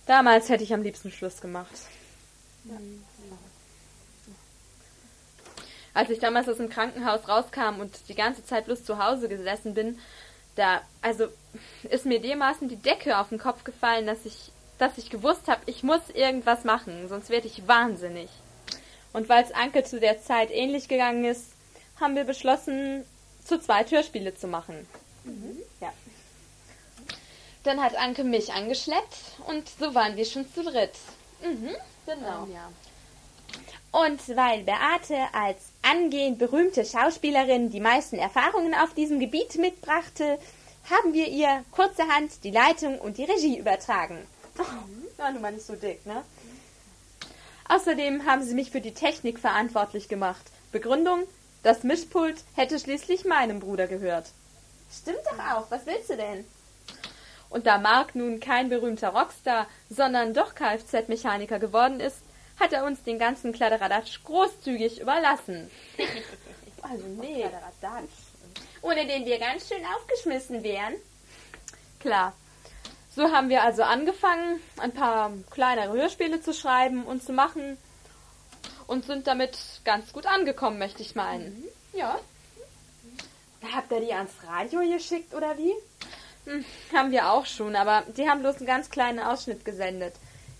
Damals 0.05 0.49
hätte 0.49 0.63
ich 0.63 0.73
am 0.73 0.81
liebsten 0.81 1.11
Schluss 1.11 1.41
gemacht. 1.41 1.71
Als 5.93 6.09
ich 6.09 6.19
damals 6.19 6.47
aus 6.47 6.57
dem 6.57 6.69
Krankenhaus 6.69 7.27
rauskam 7.27 7.79
und 7.79 8.07
die 8.07 8.15
ganze 8.15 8.45
Zeit 8.45 8.65
bloß 8.65 8.85
zu 8.85 9.03
Hause 9.03 9.27
gesessen 9.27 9.73
bin, 9.73 9.99
da, 10.55 10.81
also, 11.01 11.27
ist 11.83 12.05
mir 12.05 12.19
dermaßen 12.19 12.67
die 12.67 12.75
Decke 12.75 13.17
auf 13.17 13.29
den 13.29 13.39
Kopf 13.39 13.63
gefallen, 13.63 14.05
dass 14.05 14.25
ich, 14.25 14.51
dass 14.77 14.97
ich 14.97 15.09
gewusst 15.09 15.47
habe, 15.47 15.61
ich 15.65 15.83
muss 15.83 16.09
irgendwas 16.13 16.63
machen, 16.63 17.07
sonst 17.07 17.29
werde 17.29 17.47
ich 17.47 17.67
wahnsinnig. 17.67 18.29
Und 19.13 19.29
weil 19.29 19.43
es 19.43 19.51
Anke 19.51 19.83
zu 19.83 19.99
der 19.99 20.21
Zeit 20.21 20.51
ähnlich 20.51 20.87
gegangen 20.87 21.25
ist, 21.25 21.53
haben 22.01 22.15
wir 22.15 22.25
beschlossen, 22.25 23.05
zu 23.45 23.59
zwei 23.59 23.85
Hörspiele 23.85 24.35
zu 24.35 24.47
machen. 24.47 24.87
Ja. 25.79 25.93
Dann 27.63 27.81
hat 27.81 27.95
Anke 27.95 28.23
mich 28.23 28.51
angeschleppt 28.51 29.17
und 29.47 29.69
so 29.79 29.93
waren 29.93 30.15
wir 30.15 30.25
schon 30.25 30.51
zu 30.53 30.63
dritt. 30.63 30.93
Mhm, 31.41 31.75
genau. 32.05 32.47
Ja. 32.51 32.71
Und 33.91 34.35
weil 34.35 34.63
Beate 34.63 35.17
als 35.33 35.59
angehend 35.81 36.39
berühmte 36.39 36.85
Schauspielerin 36.85 37.69
die 37.69 37.81
meisten 37.81 38.17
Erfahrungen 38.17 38.73
auf 38.73 38.93
diesem 38.93 39.19
Gebiet 39.19 39.55
mitbrachte, 39.55 40.39
haben 40.89 41.13
wir 41.13 41.27
ihr 41.27 41.63
kurzerhand 41.71 42.43
die 42.43 42.51
Leitung 42.51 42.99
und 42.99 43.17
die 43.17 43.25
Regie 43.25 43.57
übertragen. 43.57 44.25
Ja, 45.17 45.31
nun 45.31 45.41
mal 45.41 45.51
nicht 45.51 45.65
so 45.65 45.75
dick, 45.75 46.05
ne? 46.05 46.23
Außerdem 47.67 48.25
haben 48.25 48.43
sie 48.43 48.55
mich 48.55 48.71
für 48.71 48.81
die 48.81 48.93
Technik 48.93 49.39
verantwortlich 49.39 50.09
gemacht. 50.09 50.43
Begründung, 50.71 51.23
das 51.63 51.83
Mischpult 51.83 52.43
hätte 52.55 52.79
schließlich 52.79 53.25
meinem 53.25 53.59
Bruder 53.59 53.87
gehört. 53.87 54.31
Stimmt 54.91 55.19
doch 55.25 55.39
auch. 55.39 55.71
Was 55.71 55.85
willst 55.85 56.09
du 56.09 56.17
denn? 56.17 56.45
Und 57.49 57.67
da 57.67 57.77
Mark 57.77 58.15
nun 58.15 58.39
kein 58.39 58.69
berühmter 58.69 59.09
Rockstar, 59.09 59.67
sondern 59.89 60.33
doch 60.33 60.55
Kfz-Mechaniker 60.55 61.59
geworden 61.59 61.99
ist, 61.99 62.19
hat 62.59 62.73
er 62.73 62.85
uns 62.85 63.03
den 63.03 63.19
ganzen 63.19 63.51
Kladderadatsch 63.51 64.23
großzügig 64.23 64.99
überlassen. 64.99 65.69
Also 66.83 67.05
nee. 67.05 67.45
Ohne 68.81 69.05
den 69.05 69.23
wir 69.23 69.37
ganz 69.37 69.67
schön 69.67 69.85
aufgeschmissen 69.95 70.63
wären. 70.63 70.95
Klar. 71.99 72.33
So 73.15 73.31
haben 73.31 73.49
wir 73.49 73.61
also 73.61 73.83
angefangen, 73.83 74.59
ein 74.77 74.91
paar 74.91 75.31
kleinere 75.51 75.93
Hörspiele 75.93 76.41
zu 76.41 76.55
schreiben 76.55 77.03
und 77.03 77.21
zu 77.21 77.33
machen 77.33 77.77
und 78.91 79.05
sind 79.05 79.25
damit 79.25 79.57
ganz 79.85 80.11
gut 80.11 80.25
angekommen, 80.25 80.77
möchte 80.77 81.01
ich 81.01 81.15
meinen. 81.15 81.63
Ja. 81.93 82.19
Habt 83.73 83.89
ihr 83.89 84.01
die 84.01 84.11
ans 84.11 84.33
Radio 84.45 84.81
geschickt 84.81 85.33
oder 85.33 85.57
wie? 85.57 85.73
Hm, 86.45 86.65
haben 86.93 87.11
wir 87.11 87.31
auch 87.31 87.45
schon, 87.45 87.77
aber 87.77 88.03
die 88.17 88.29
haben 88.29 88.41
bloß 88.41 88.57
einen 88.57 88.65
ganz 88.65 88.89
kleinen 88.89 89.19
Ausschnitt 89.19 89.63
gesendet. 89.63 90.15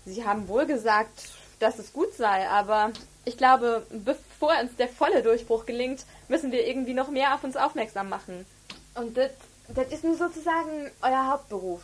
Sie 0.06 0.24
haben 0.24 0.48
wohl 0.48 0.64
gesagt, 0.64 1.28
dass 1.60 1.78
es 1.78 1.92
gut 1.92 2.14
sei, 2.14 2.48
aber 2.48 2.92
ich 3.26 3.36
glaube, 3.36 3.86
bevor 3.90 4.58
uns 4.62 4.76
der 4.76 4.88
volle 4.88 5.22
Durchbruch 5.22 5.66
gelingt, 5.66 6.06
müssen 6.28 6.52
wir 6.52 6.66
irgendwie 6.66 6.94
noch 6.94 7.10
mehr 7.10 7.34
auf 7.34 7.44
uns 7.44 7.58
aufmerksam 7.58 8.08
machen. 8.08 8.46
Und 8.94 9.14
das, 9.18 9.32
das 9.68 9.88
ist 9.88 10.04
nun 10.04 10.16
sozusagen 10.16 10.90
euer 11.02 11.28
Hauptberuf. 11.28 11.82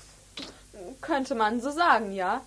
Könnte 1.02 1.34
man 1.34 1.60
so 1.60 1.70
sagen, 1.70 2.12
ja. 2.12 2.40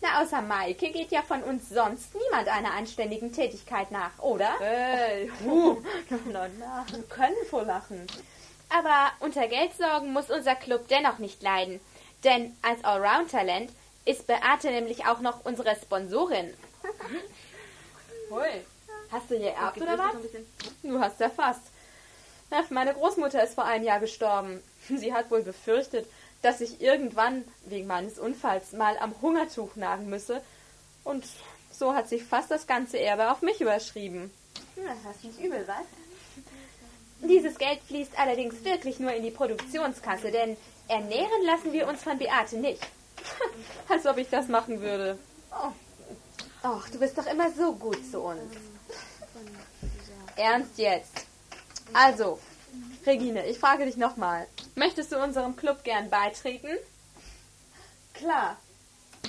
Na, 0.00 0.22
außer 0.22 0.42
Maike 0.42 0.90
geht 0.90 1.10
ja 1.10 1.22
von 1.22 1.42
uns 1.42 1.68
sonst 1.68 2.14
niemand 2.14 2.48
einer 2.48 2.72
anständigen 2.72 3.32
Tätigkeit 3.32 3.90
nach, 3.90 4.16
oder? 4.20 4.58
Hey, 4.60 5.30
huh. 5.44 5.78
na, 6.26 6.48
na, 6.58 6.86
wir 6.90 7.02
können 7.04 7.36
vor 7.50 7.64
lachen. 7.64 8.06
Aber 8.68 9.10
unter 9.20 9.48
Geldsorgen 9.48 10.12
muss 10.12 10.30
unser 10.30 10.54
Club 10.54 10.86
dennoch 10.88 11.18
nicht 11.18 11.42
leiden. 11.42 11.80
Denn 12.22 12.56
als 12.62 12.84
Allround-Talent 12.84 13.70
ist 14.04 14.26
Beate 14.26 14.70
nämlich 14.70 15.06
auch 15.06 15.20
noch 15.20 15.44
unsere 15.44 15.74
Sponsorin. 15.76 16.52
Hui. 18.30 18.64
Hast 19.10 19.30
du 19.30 19.38
geerbt 19.38 19.80
oder 19.80 19.98
was? 19.98 20.14
Du 20.82 21.00
hast 21.00 21.20
ja 21.20 21.30
fast. 21.30 21.62
Meine 22.70 22.94
Großmutter 22.94 23.42
ist 23.42 23.54
vor 23.54 23.64
einem 23.64 23.84
Jahr 23.84 24.00
gestorben. 24.00 24.62
Sie 24.88 25.12
hat 25.12 25.30
wohl 25.30 25.42
befürchtet, 25.42 26.06
dass 26.42 26.60
ich 26.60 26.80
irgendwann 26.80 27.44
wegen 27.66 27.86
meines 27.86 28.18
Unfalls 28.18 28.72
mal 28.72 28.96
am 28.98 29.14
Hungertuch 29.20 29.76
nagen 29.76 30.08
müsse. 30.08 30.42
Und 31.04 31.24
so 31.72 31.94
hat 31.94 32.08
sich 32.08 32.24
fast 32.24 32.50
das 32.50 32.66
ganze 32.66 32.98
Erbe 32.98 33.30
auf 33.30 33.42
mich 33.42 33.60
überschrieben. 33.60 34.30
Das 34.76 35.16
ist 35.16 35.24
nicht 35.24 35.40
übel, 35.40 35.66
was? 35.66 37.28
Dieses 37.28 37.58
Geld 37.58 37.80
fließt 37.86 38.18
allerdings 38.18 38.64
wirklich 38.64 39.00
nur 39.00 39.12
in 39.12 39.24
die 39.24 39.30
Produktionskasse, 39.30 40.30
denn 40.30 40.56
ernähren 40.86 41.42
lassen 41.44 41.72
wir 41.72 41.88
uns 41.88 42.02
von 42.02 42.18
Beate 42.18 42.56
nicht. 42.58 42.80
Als 43.88 44.06
ob 44.06 44.18
ich 44.18 44.28
das 44.30 44.48
machen 44.48 44.80
würde. 44.80 45.18
Oh. 45.52 45.72
Och, 46.68 46.88
du 46.90 46.98
bist 46.98 47.16
doch 47.18 47.26
immer 47.26 47.50
so 47.52 47.72
gut 47.72 47.98
zu 48.10 48.20
uns. 48.20 48.52
Ernst 50.36 50.78
jetzt. 50.78 51.26
Also, 51.92 52.38
Regine, 53.06 53.46
ich 53.46 53.58
frage 53.58 53.84
dich 53.84 53.96
nochmal. 53.96 54.46
Möchtest 54.74 55.12
du 55.12 55.22
unserem 55.22 55.56
Club 55.56 55.84
gern 55.84 56.10
beitreten? 56.10 56.70
Klar. 58.14 58.56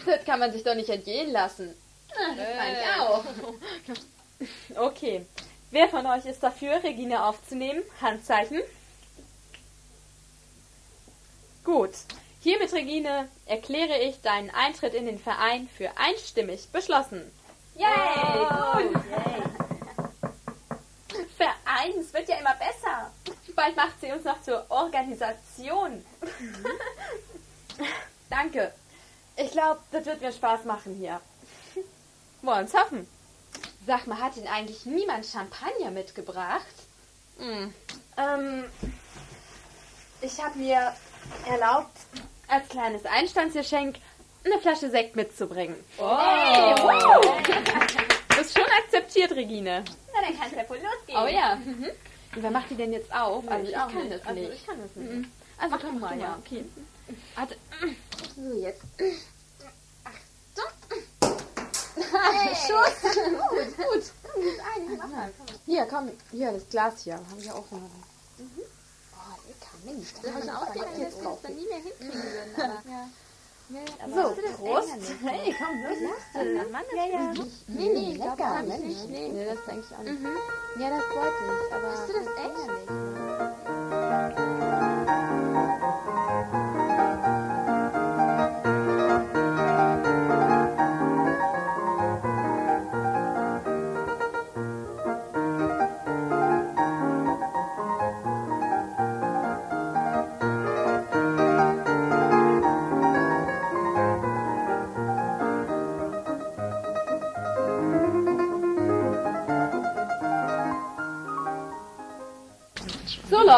Das 0.06 0.24
kann 0.26 0.40
man 0.40 0.52
sich 0.52 0.64
doch 0.64 0.76
nicht 0.76 0.90
entgehen 0.90 1.32
lassen. 1.32 1.76
Das 2.10 2.26
fand 2.26 2.78
ich 2.78 3.02
auch. 3.02 3.24
Okay. 4.76 5.26
Wer 5.70 5.90
von 5.90 6.06
euch 6.06 6.26
ist 6.26 6.42
dafür, 6.42 6.82
Regine 6.82 7.26
aufzunehmen? 7.26 7.84
Handzeichen. 8.02 8.62
Gut. 11.66 11.92
Hiermit, 12.42 12.72
Regine, 12.72 13.28
erkläre 13.46 14.00
ich 14.00 14.22
deinen 14.22 14.50
Eintritt 14.50 14.94
in 14.94 15.06
den 15.06 15.20
Verein 15.20 15.68
für 15.76 15.92
einstimmig 15.98 16.70
beschlossen. 16.72 17.30
Yay! 17.76 18.88
Gut. 18.92 19.04
Verein, 21.38 22.00
es 22.00 22.14
wird 22.14 22.30
ja 22.30 22.38
immer 22.38 22.56
besser. 22.56 23.12
Bald 23.60 23.76
macht 23.76 24.00
sie 24.00 24.10
uns 24.10 24.24
noch 24.24 24.42
zur 24.42 24.66
Organisation. 24.70 26.06
Danke. 28.30 28.74
Ich 29.36 29.52
glaube, 29.52 29.82
das 29.92 30.06
wird 30.06 30.22
mir 30.22 30.32
Spaß 30.32 30.64
machen 30.64 30.96
hier. 30.96 31.20
Wollen's 32.42 32.74
hoffen. 32.74 33.06
Sag 33.86 34.08
mal, 34.08 34.22
hat 34.22 34.38
Ihnen 34.38 34.48
eigentlich 34.48 34.86
niemand 34.86 35.26
Champagner 35.26 35.92
mitgebracht? 35.92 36.66
Hm. 37.38 37.74
Ähm, 38.16 38.64
ich 40.22 40.42
habe 40.42 40.58
mir 40.58 40.96
erlaubt, 41.46 41.98
als 42.48 42.70
kleines 42.70 43.06
Einstandsgeschenk 43.06 43.98
eine 44.46 44.62
Flasche 44.62 44.90
Sekt 44.90 45.18
mitzubringen. 45.18 45.76
Oh. 45.98 46.18
Hey, 46.18 46.76
wow. 46.82 48.40
Ist 48.40 48.58
schon 48.58 48.68
akzeptiert, 48.86 49.34
Regine. 49.34 49.84
Na, 50.14 50.22
dann 50.22 50.40
kann 50.40 50.48
es 50.48 50.56
ja 50.56 50.70
wohl 50.70 50.78
losgehen. 50.78 51.20
Oh 51.22 51.28
ja. 51.28 51.58
Mhm. 51.58 51.90
Und 52.36 52.44
wer 52.44 52.52
macht 52.52 52.70
die 52.70 52.76
denn 52.76 52.94
jetzt 52.94 53.12
auf? 53.14 53.44
Nee, 53.44 53.50
also 53.50 53.64
ich 53.64 53.70
ich, 53.72 53.78
auch 53.78 53.88
kann 53.92 54.04
nicht. 54.08 54.14
das 54.14 54.26
Also 54.28 54.40
nicht. 54.42 54.54
ich 54.54 54.66
kann 54.68 54.82
das 54.82 54.96
nicht. 54.96 55.12
Mhm. 55.12 55.32
Also 55.58 55.76
Mach 55.76 55.82
komm 55.82 55.94
du 55.96 56.00
mal, 56.00 56.16
mal. 56.16 56.20
ja. 56.22 56.40
Okay. 56.46 56.66
Warte. 57.36 57.56
So, 58.36 58.54
jetzt. 58.60 58.82
Schuss. 62.68 63.02
Gut, 63.14 63.78
gut. 63.78 64.04
Komm, 64.24 64.44
gut 64.44 64.60
ein. 64.76 64.98
Mach 64.98 65.08
mal. 65.08 65.32
Komm. 65.38 65.56
Hier, 65.66 65.86
komm. 65.86 66.10
Hier, 66.32 66.52
das 66.52 66.70
Glas 66.70 67.02
hier. 67.04 67.16
Haben 67.16 67.42
wir 67.44 67.54
auch 67.56 67.70
noch. 67.72 67.80
Oh, 67.80 69.36
lecker. 69.48 69.76
Mensch. 69.86 70.08
Das 70.22 70.44
ist 70.44 70.50
auch 70.50 70.64
Spaghetti 70.68 70.98
wieder, 70.98 71.06
dass 71.10 71.16
wir 71.22 71.30
das 71.30 71.42
dann 71.42 71.56
nie 71.56 71.66
mehr 71.68 71.78
hinkriegen 71.78 72.14
würden. 72.24 72.56
Aber, 72.56 72.90
Ja. 72.90 73.10
So, 73.70 74.36
Prost. 74.58 74.90
Hey, 75.24 75.54
komm, 75.60 75.84
los. 75.84 76.00
Mann, 76.34 76.72
Mann, 76.72 76.84
Ja, 76.96 77.06
ja. 77.06 77.34
Nee, 77.68 77.90
nee, 77.94 78.12
ich 78.14 78.16
glaube, 78.16 78.44
habe 78.44 78.68
ich 78.68 78.80
nicht. 78.80 79.10
Nee. 79.10 79.30
Nee, 79.30 79.46
das 79.46 79.64
denke 79.66 79.86
ich 79.88 79.96
auch 79.96 80.02
nicht. 80.02 80.22
Ja, 80.80 80.90
das 80.90 81.04
wollte 81.16 81.38
ich, 81.46 81.74
aber. 81.76 81.92
Hast 81.92 82.10
du 82.10 82.14
das 82.14 82.28
echt? 82.28 83.09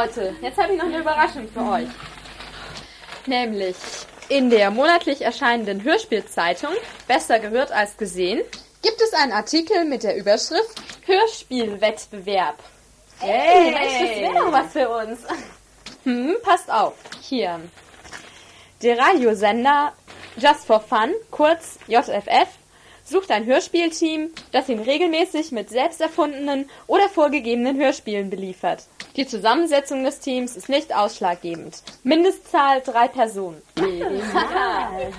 Leute, 0.01 0.35
jetzt 0.41 0.57
habe 0.57 0.73
ich 0.73 0.79
noch 0.79 0.87
eine 0.87 0.97
Überraschung 0.97 1.47
für 1.47 1.59
euch. 1.59 1.87
Nämlich 3.27 3.75
in 4.29 4.49
der 4.49 4.71
monatlich 4.71 5.21
erscheinenden 5.21 5.83
Hörspielzeitung, 5.83 6.71
besser 7.07 7.37
gehört 7.37 7.71
als 7.71 7.97
gesehen, 7.97 8.41
gibt 8.81 8.99
es 8.99 9.13
einen 9.13 9.31
Artikel 9.31 9.85
mit 9.85 10.01
der 10.01 10.17
Überschrift 10.17 10.81
Hörspielwettbewerb. 11.05 12.55
Hey, 13.19 13.71
Mensch, 13.71 13.99
das 13.99 14.19
wäre 14.21 14.33
doch 14.33 14.51
was 14.51 14.71
für 14.71 14.89
uns. 14.89 15.19
Hm, 16.03 16.35
passt 16.41 16.71
auf. 16.71 16.93
Hier. 17.21 17.59
Der 18.81 18.97
Radiosender 18.97 19.93
Just 20.35 20.65
for 20.65 20.79
Fun, 20.79 21.13
kurz 21.29 21.77
JFF, 21.87 22.47
sucht 23.03 23.29
ein 23.29 23.45
Hörspielteam, 23.45 24.31
das 24.51 24.67
ihn 24.67 24.79
regelmäßig 24.79 25.51
mit 25.51 25.69
selbst 25.69 26.01
erfundenen 26.01 26.71
oder 26.87 27.07
vorgegebenen 27.07 27.77
Hörspielen 27.77 28.31
beliefert. 28.31 28.87
Die 29.15 29.27
Zusammensetzung 29.27 30.03
des 30.03 30.19
Teams 30.19 30.55
ist 30.55 30.69
nicht 30.69 30.95
ausschlaggebend. 30.95 31.83
Mindestzahl 32.03 32.81
drei 32.81 33.07
Personen. 33.07 33.61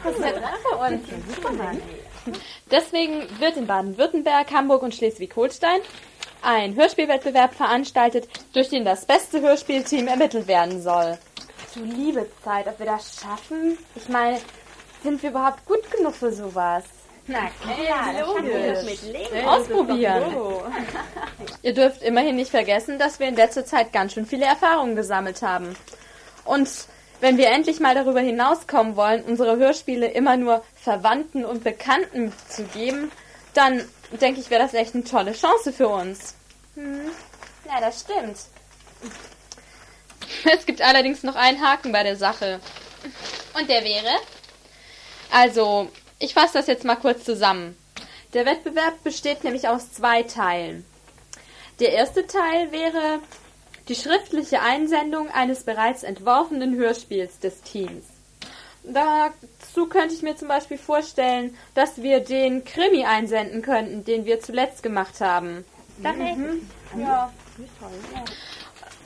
Das 0.04 0.16
ist 0.16 0.24
ja 0.24 0.32
dran 0.32 0.54
für 0.62 0.76
uns. 0.76 1.02
Deswegen 2.70 3.26
wird 3.40 3.56
in 3.56 3.66
Baden-Württemberg, 3.66 4.50
Hamburg 4.52 4.82
und 4.82 4.94
Schleswig-Holstein 4.94 5.80
ein 6.42 6.74
Hörspielwettbewerb 6.74 7.54
veranstaltet, 7.54 8.28
durch 8.52 8.68
den 8.68 8.84
das 8.84 9.04
beste 9.04 9.40
Hörspielteam 9.40 10.08
ermittelt 10.08 10.46
werden 10.46 10.82
soll. 10.82 11.18
Du 11.74 11.84
liebe 11.84 12.26
Zeit, 12.44 12.66
ob 12.66 12.78
wir 12.78 12.86
das 12.86 13.20
schaffen? 13.20 13.78
Ich 13.94 14.08
meine, 14.08 14.38
sind 15.02 15.22
wir 15.22 15.30
überhaupt 15.30 15.64
gut 15.66 15.90
genug 15.90 16.14
für 16.14 16.32
sowas? 16.32 16.84
Na 17.26 17.38
Ja, 17.38 18.12
das 18.12 18.26
schaffen 18.26 18.46
wir 18.46 18.74
doch 18.74 18.82
mit 18.82 19.02
Leben. 19.02 19.48
Ausprobieren. 19.48 20.34
Ihr 21.62 21.74
dürft 21.74 22.02
immerhin 22.02 22.36
nicht 22.36 22.50
vergessen, 22.50 22.98
dass 22.98 23.20
wir 23.20 23.28
in 23.28 23.36
letzter 23.36 23.64
Zeit 23.64 23.92
ganz 23.92 24.12
schön 24.12 24.26
viele 24.26 24.44
Erfahrungen 24.44 24.96
gesammelt 24.96 25.42
haben. 25.42 25.76
Und 26.44 26.68
wenn 27.20 27.36
wir 27.36 27.50
endlich 27.50 27.78
mal 27.78 27.94
darüber 27.94 28.20
hinauskommen 28.20 28.96
wollen, 28.96 29.22
unsere 29.22 29.56
Hörspiele 29.56 30.08
immer 30.08 30.36
nur 30.36 30.64
Verwandten 30.74 31.44
und 31.44 31.62
Bekannten 31.62 32.32
zu 32.48 32.64
geben, 32.64 33.12
dann 33.54 33.88
denke 34.20 34.40
ich, 34.40 34.50
wäre 34.50 34.62
das 34.62 34.74
echt 34.74 34.94
eine 34.94 35.04
tolle 35.04 35.32
Chance 35.32 35.72
für 35.72 35.88
uns. 35.88 36.34
Ja, 36.74 37.80
das 37.80 38.00
stimmt. 38.00 38.38
Es 40.44 40.66
gibt 40.66 40.80
allerdings 40.80 41.22
noch 41.22 41.36
einen 41.36 41.60
Haken 41.60 41.92
bei 41.92 42.02
der 42.02 42.16
Sache. 42.16 42.58
Und 43.54 43.68
der 43.68 43.84
wäre? 43.84 44.10
Also, 45.30 45.88
ich 46.22 46.34
fasse 46.34 46.54
das 46.54 46.68
jetzt 46.68 46.84
mal 46.84 46.96
kurz 46.96 47.24
zusammen. 47.24 47.76
Der 48.32 48.46
Wettbewerb 48.46 49.02
besteht 49.02 49.44
nämlich 49.44 49.68
aus 49.68 49.92
zwei 49.92 50.22
Teilen. 50.22 50.84
Der 51.80 51.92
erste 51.92 52.26
Teil 52.26 52.70
wäre 52.70 53.18
die 53.88 53.96
schriftliche 53.96 54.60
Einsendung 54.60 55.28
eines 55.30 55.64
bereits 55.64 56.04
entworfenen 56.04 56.76
Hörspiels 56.76 57.40
des 57.40 57.60
Teams. 57.62 58.04
Dazu 58.84 59.86
könnte 59.88 60.14
ich 60.14 60.22
mir 60.22 60.36
zum 60.36 60.48
Beispiel 60.48 60.78
vorstellen, 60.78 61.56
dass 61.74 62.02
wir 62.02 62.20
den 62.20 62.64
Krimi 62.64 63.04
einsenden 63.04 63.62
könnten, 63.62 64.04
den 64.04 64.24
wir 64.24 64.40
zuletzt 64.40 64.82
gemacht 64.82 65.20
haben. 65.20 65.64
Mhm. 65.98 66.68
Ja. 66.98 67.32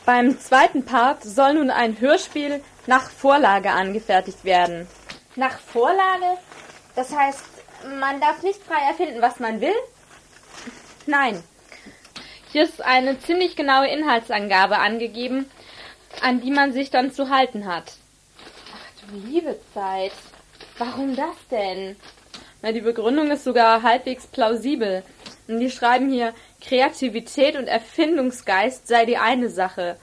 Beim 0.05 0.39
zweiten 0.39 0.85
Part 0.85 1.25
soll 1.25 1.55
nun 1.55 1.71
ein 1.71 1.99
Hörspiel 2.01 2.63
nach 2.87 3.11
Vorlage 3.11 3.71
angefertigt 3.71 4.45
werden. 4.45 4.87
Nach 5.35 5.59
Vorlage? 5.59 6.39
Das 6.97 7.15
heißt, 7.15 7.45
man 8.01 8.21
darf 8.21 8.43
nicht 8.43 8.63
frei 8.63 8.81
erfinden, 8.89 9.23
was 9.23 9.39
man 9.39 9.61
will? 9.61 9.75
Nein. 11.07 11.43
Hier 12.51 12.65
ist 12.65 12.81
eine 12.81 13.21
ziemlich 13.21 13.55
genaue 13.55 13.87
Inhaltsangabe 13.87 14.79
angegeben, 14.79 15.49
an 16.23 16.41
die 16.41 16.51
man 16.51 16.73
sich 16.73 16.91
dann 16.91 17.13
zu 17.13 17.29
halten 17.29 17.67
hat. 17.67 17.93
Du 19.07 19.29
liebe 19.29 19.59
Zeit. 19.75 20.13
Warum 20.79 21.15
das 21.15 21.37
denn? 21.51 21.97
Na, 22.63 22.73
die 22.73 22.81
Begründung 22.81 23.31
ist 23.31 23.45
sogar 23.45 23.83
halbwegs 23.83 24.27
plausibel. 24.27 25.03
Und 25.49 25.61
die 25.61 25.71
schreiben 25.71 26.11
hier, 26.11 26.35
Kreativität 26.61 27.57
und 27.57 27.69
Erfindungsgeist 27.69 28.89
sei 28.89 29.05
die 29.05 29.19
eine 29.19 29.51
Sache. 29.51 29.97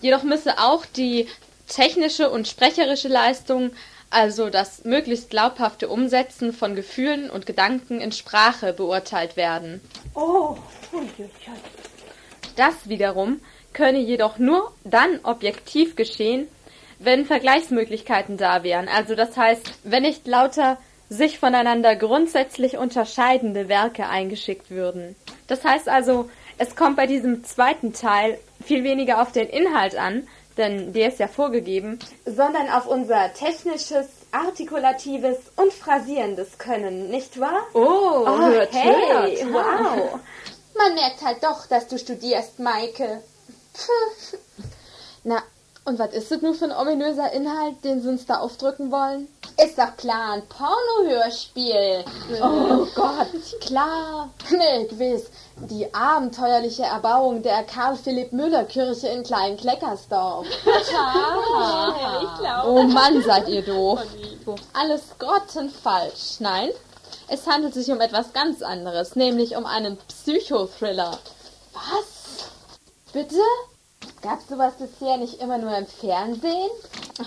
Jedoch 0.00 0.24
müsse 0.24 0.58
auch 0.58 0.84
die 0.84 1.28
technische 1.68 2.30
und 2.30 2.48
sprecherische 2.48 3.08
Leistung, 3.08 3.70
also 4.10 4.50
das 4.50 4.84
möglichst 4.84 5.30
glaubhafte 5.30 5.88
Umsetzen 5.88 6.52
von 6.52 6.74
Gefühlen 6.74 7.30
und 7.30 7.46
Gedanken 7.46 8.00
in 8.00 8.12
Sprache 8.12 8.72
beurteilt 8.72 9.36
werden. 9.36 9.80
Oh, 10.14 10.56
Das 12.56 12.88
wiederum 12.88 13.40
könne 13.72 13.98
jedoch 13.98 14.38
nur 14.38 14.72
dann 14.84 15.20
objektiv 15.22 15.94
geschehen, 15.94 16.48
wenn 16.98 17.26
Vergleichsmöglichkeiten 17.26 18.36
da 18.36 18.62
wären. 18.62 18.88
Also 18.88 19.14
das 19.14 19.36
heißt, 19.36 19.72
wenn 19.84 20.02
nicht 20.02 20.26
lauter 20.26 20.78
sich 21.08 21.38
voneinander 21.38 21.96
grundsätzlich 21.96 22.76
unterscheidende 22.76 23.68
Werke 23.68 24.08
eingeschickt 24.08 24.70
würden. 24.70 25.16
Das 25.46 25.64
heißt 25.64 25.88
also, 25.88 26.28
es 26.58 26.76
kommt 26.76 26.96
bei 26.96 27.06
diesem 27.06 27.44
zweiten 27.44 27.92
Teil 27.92 28.38
viel 28.62 28.84
weniger 28.84 29.22
auf 29.22 29.32
den 29.32 29.48
Inhalt 29.48 29.96
an, 29.96 30.26
denn 30.58 30.92
der 30.92 31.08
ist 31.08 31.18
ja 31.18 31.28
vorgegeben, 31.28 31.98
sondern 32.26 32.68
auf 32.68 32.86
unser 32.86 33.32
technisches, 33.32 34.06
artikulatives 34.32 35.38
und 35.56 35.72
phrasierendes 35.72 36.58
Können, 36.58 37.08
nicht 37.08 37.40
wahr? 37.40 37.62
Oh, 37.72 38.26
hört, 38.26 38.72
hey, 38.72 39.36
hört. 39.36 39.54
wow. 39.54 40.20
Man 40.76 40.94
merkt 40.94 41.22
halt 41.22 41.42
doch, 41.42 41.66
dass 41.66 41.88
du 41.88 41.98
studierst, 41.98 42.58
Maike. 42.58 43.22
Na, 45.24 45.42
und 45.88 45.98
was 45.98 46.12
ist 46.12 46.30
das 46.30 46.42
nur 46.42 46.54
für 46.54 46.66
ein 46.66 46.72
ominöser 46.72 47.32
Inhalt, 47.32 47.82
den 47.82 48.02
sie 48.02 48.10
uns 48.10 48.26
da 48.26 48.40
aufdrücken 48.40 48.92
wollen? 48.92 49.26
Ist 49.56 49.78
doch 49.78 49.96
klar, 49.96 50.34
ein 50.34 50.42
Pornohörspiel. 50.46 52.04
Oh 52.42 52.86
Gott, 52.94 53.60
klar. 53.60 54.28
Nee, 54.50 54.86
gewiss. 54.86 55.30
Die 55.60 55.92
abenteuerliche 55.92 56.84
Erbauung 56.84 57.42
der 57.42 57.64
Karl-Philipp-Müller-Kirche 57.64 59.08
in 59.08 59.24
Klein-Kleckersdorf. 59.24 60.46
ich 60.46 62.38
glaube. 62.38 62.68
Oh 62.68 62.82
Mann, 62.84 63.22
seid 63.22 63.48
ihr 63.48 63.62
doof. 63.62 64.00
Alles 64.72 65.02
grottenfalsch. 65.18 66.38
Nein, 66.38 66.70
es 67.28 67.46
handelt 67.46 67.74
sich 67.74 67.90
um 67.90 68.00
etwas 68.00 68.32
ganz 68.32 68.62
anderes, 68.62 69.16
nämlich 69.16 69.56
um 69.56 69.66
einen 69.66 69.96
Psychothriller. 69.96 71.18
Was? 71.72 72.46
Bitte? 73.12 73.40
Gab's 74.22 74.48
sowas 74.48 74.74
bisher 74.78 75.16
nicht 75.16 75.40
immer 75.40 75.58
nur 75.58 75.76
im 75.76 75.86
Fernsehen? 75.86 76.70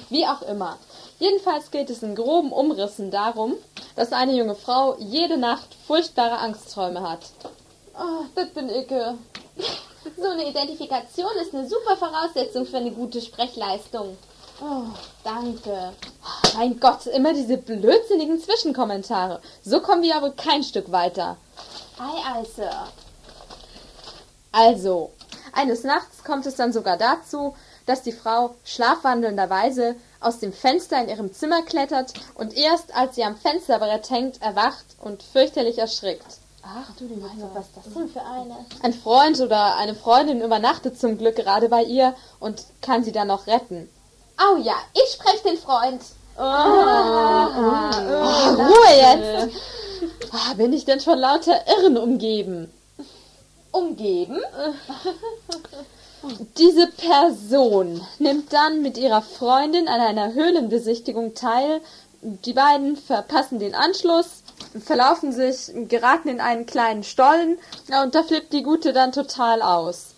Wie 0.10 0.26
auch 0.26 0.42
immer. 0.44 0.78
Jedenfalls 1.20 1.70
geht 1.70 1.90
es 1.90 2.02
in 2.02 2.16
groben 2.16 2.52
Umrissen 2.52 3.12
darum, 3.12 3.56
dass 3.96 4.14
eine 4.14 4.34
junge 4.34 4.56
Frau 4.56 4.96
jede 4.98 5.38
Nacht 5.38 5.76
furchtbare 5.86 6.40
Angstträume 6.40 7.02
hat. 7.08 7.20
Oh, 8.00 8.26
das 8.36 8.50
bin 8.50 8.70
ich. 8.70 8.88
So 10.18 10.30
eine 10.30 10.50
Identifikation 10.50 11.32
ist 11.42 11.54
eine 11.54 11.68
super 11.68 11.98
Voraussetzung 11.98 12.66
für 12.66 12.78
eine 12.78 12.92
gute 12.92 13.22
Sprechleistung. 13.22 14.18
Oh, 14.62 14.84
danke. 15.24 15.94
Mein 16.56 16.80
Gott, 16.80 17.08
immer 17.08 17.34
diese 17.34 17.58
blödsinnigen 17.58 18.40
Zwischenkommentare. 18.40 19.42
So 19.64 19.82
kommen 19.82 20.04
wir 20.04 20.16
aber 20.16 20.32
kein 20.32 20.64
Stück 20.64 20.92
weiter. 20.92 21.38
Ei, 21.98 22.40
ei, 22.40 22.44
Sir. 22.46 22.88
Also, 24.52 25.12
eines 25.54 25.84
Nachts 25.84 26.24
kommt 26.24 26.46
es 26.46 26.56
dann 26.56 26.74
sogar 26.74 26.98
dazu, 26.98 27.56
dass 27.86 28.04
die 28.04 28.12
Frau 28.12 28.56
schlafwandelnderweise 28.64 29.96
aus 30.20 30.40
dem 30.40 30.54
Fenster 30.54 31.02
in 31.02 31.10
ihrem 31.10 31.34
Zimmer 31.34 31.64
klettert 31.64 32.14
und 32.36 32.56
erst 32.56 32.96
als 32.96 33.16
sie 33.16 33.24
am 33.24 33.38
Fensterbrett 33.38 34.10
hängt, 34.10 34.42
erwacht 34.42 34.86
und 35.00 35.24
fürchterlich 35.24 35.80
erschrickt. 35.80 36.41
Ach 36.64 36.92
du 36.98 37.06
liebe 37.06 37.22
Zeit, 37.22 37.32
was 37.54 37.66
ist 37.66 37.78
das 37.78 37.86
denn 37.94 38.10
für 38.10 38.24
eine? 38.24 38.66
Ein 38.84 38.94
Freund 38.94 39.40
oder 39.40 39.78
eine 39.78 39.96
Freundin 39.96 40.42
übernachtet 40.42 41.00
zum 41.00 41.18
Glück 41.18 41.36
gerade 41.36 41.70
bei 41.70 41.84
ihr 41.84 42.14
und 42.40 42.64
kann 42.82 43.04
sie 43.04 43.12
dann 43.12 43.30
noch 43.30 43.48
retten. 43.48 43.90
Oh 44.40 44.58
ja, 44.58 44.76
ich 44.94 45.12
spreche 45.12 45.50
den 45.50 45.58
Freund. 45.58 46.02
Oh, 46.38 46.42
Ruhe 48.62 48.96
jetzt! 48.96 49.56
Ah, 50.32 50.54
bin 50.54 50.72
ich 50.72 50.86
denn 50.86 51.00
von 51.00 51.18
lauter 51.18 51.66
Irren 51.68 51.98
umgeben? 51.98 52.72
Umgeben? 53.72 54.40
Diese 56.58 56.86
Person 56.88 58.06
nimmt 58.20 58.54
dann 58.54 58.84
mit 58.84 58.98
ihrer 58.98 59.24
Freundin 59.24 59.88
an 59.88 60.00
einer 60.00 60.34
Höhlenbesichtigung 60.34 61.34
teil. 61.34 61.82
Die 62.22 62.54
beiden 62.54 62.96
verpassen 62.96 63.58
den 63.58 63.74
Anschluss, 63.74 64.44
verlaufen 64.80 65.32
sich, 65.32 65.72
geraten 65.88 66.30
in 66.30 66.42
einen 66.42 66.66
kleinen 66.66 67.04
Stollen 67.04 67.60
und 68.04 68.16
da 68.16 68.24
flippt 68.24 68.54
die 68.54 68.64
Gute 68.64 68.94
dann 68.94 69.12
total 69.12 69.62
aus. 69.62 70.16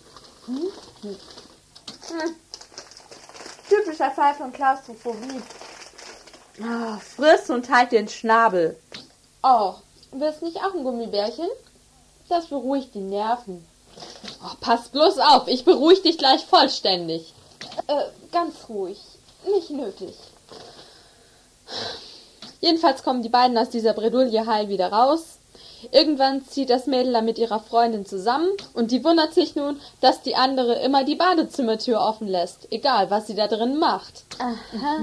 Typischer 3.68 4.10
Fall 4.10 4.34
von 4.34 4.52
Klaustrophobie. 4.52 5.42
Ah, 6.62 6.98
friss 6.98 7.50
und 7.50 7.68
halt 7.70 7.92
den 7.92 8.08
Schnabel. 8.08 8.78
Oh, 9.42 9.74
willst 10.12 10.42
nicht 10.42 10.58
auch 10.58 10.74
ein 10.74 10.84
Gummibärchen? 10.84 11.48
Das 12.28 12.46
beruhigt 12.46 12.94
die 12.94 13.00
Nerven. 13.00 13.66
Oh, 14.42 14.54
pass 14.60 14.88
bloß 14.88 15.18
auf, 15.18 15.48
ich 15.48 15.64
beruhige 15.64 16.02
dich 16.02 16.18
gleich 16.18 16.44
vollständig. 16.44 17.34
Äh, 17.86 18.04
ganz 18.30 18.54
ruhig. 18.68 19.00
Nicht 19.46 19.70
nötig. 19.70 20.14
Jedenfalls 22.64 23.02
kommen 23.02 23.20
die 23.20 23.28
beiden 23.28 23.58
aus 23.58 23.68
dieser 23.68 23.92
Bredouille 23.92 24.46
heil 24.46 24.70
wieder 24.70 24.90
raus. 24.90 25.36
Irgendwann 25.92 26.46
zieht 26.48 26.70
das 26.70 26.86
Mädel 26.86 27.12
dann 27.12 27.26
mit 27.26 27.36
ihrer 27.36 27.60
Freundin 27.60 28.06
zusammen 28.06 28.48
und 28.72 28.90
die 28.90 29.04
wundert 29.04 29.34
sich 29.34 29.54
nun, 29.54 29.78
dass 30.00 30.22
die 30.22 30.34
andere 30.34 30.76
immer 30.76 31.04
die 31.04 31.14
Badezimmertür 31.14 32.00
offen 32.00 32.26
lässt, 32.26 32.72
egal 32.72 33.10
was 33.10 33.26
sie 33.26 33.34
da 33.34 33.48
drin 33.48 33.78
macht. 33.78 34.24
Aha. 34.38 34.96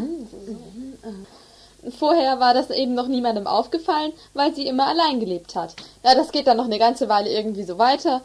Vorher 1.99 2.39
war 2.39 2.55
das 2.55 2.71
eben 2.71 2.95
noch 2.95 3.07
niemandem 3.07 3.45
aufgefallen, 3.45 4.11
weil 4.33 4.55
sie 4.55 4.65
immer 4.65 4.87
allein 4.87 5.19
gelebt 5.19 5.53
hat. 5.53 5.75
Ja, 6.03 6.15
das 6.15 6.31
geht 6.31 6.47
dann 6.47 6.57
noch 6.57 6.65
eine 6.65 6.79
ganze 6.79 7.09
Weile 7.09 7.29
irgendwie 7.29 7.63
so 7.63 7.77
weiter. 7.77 8.21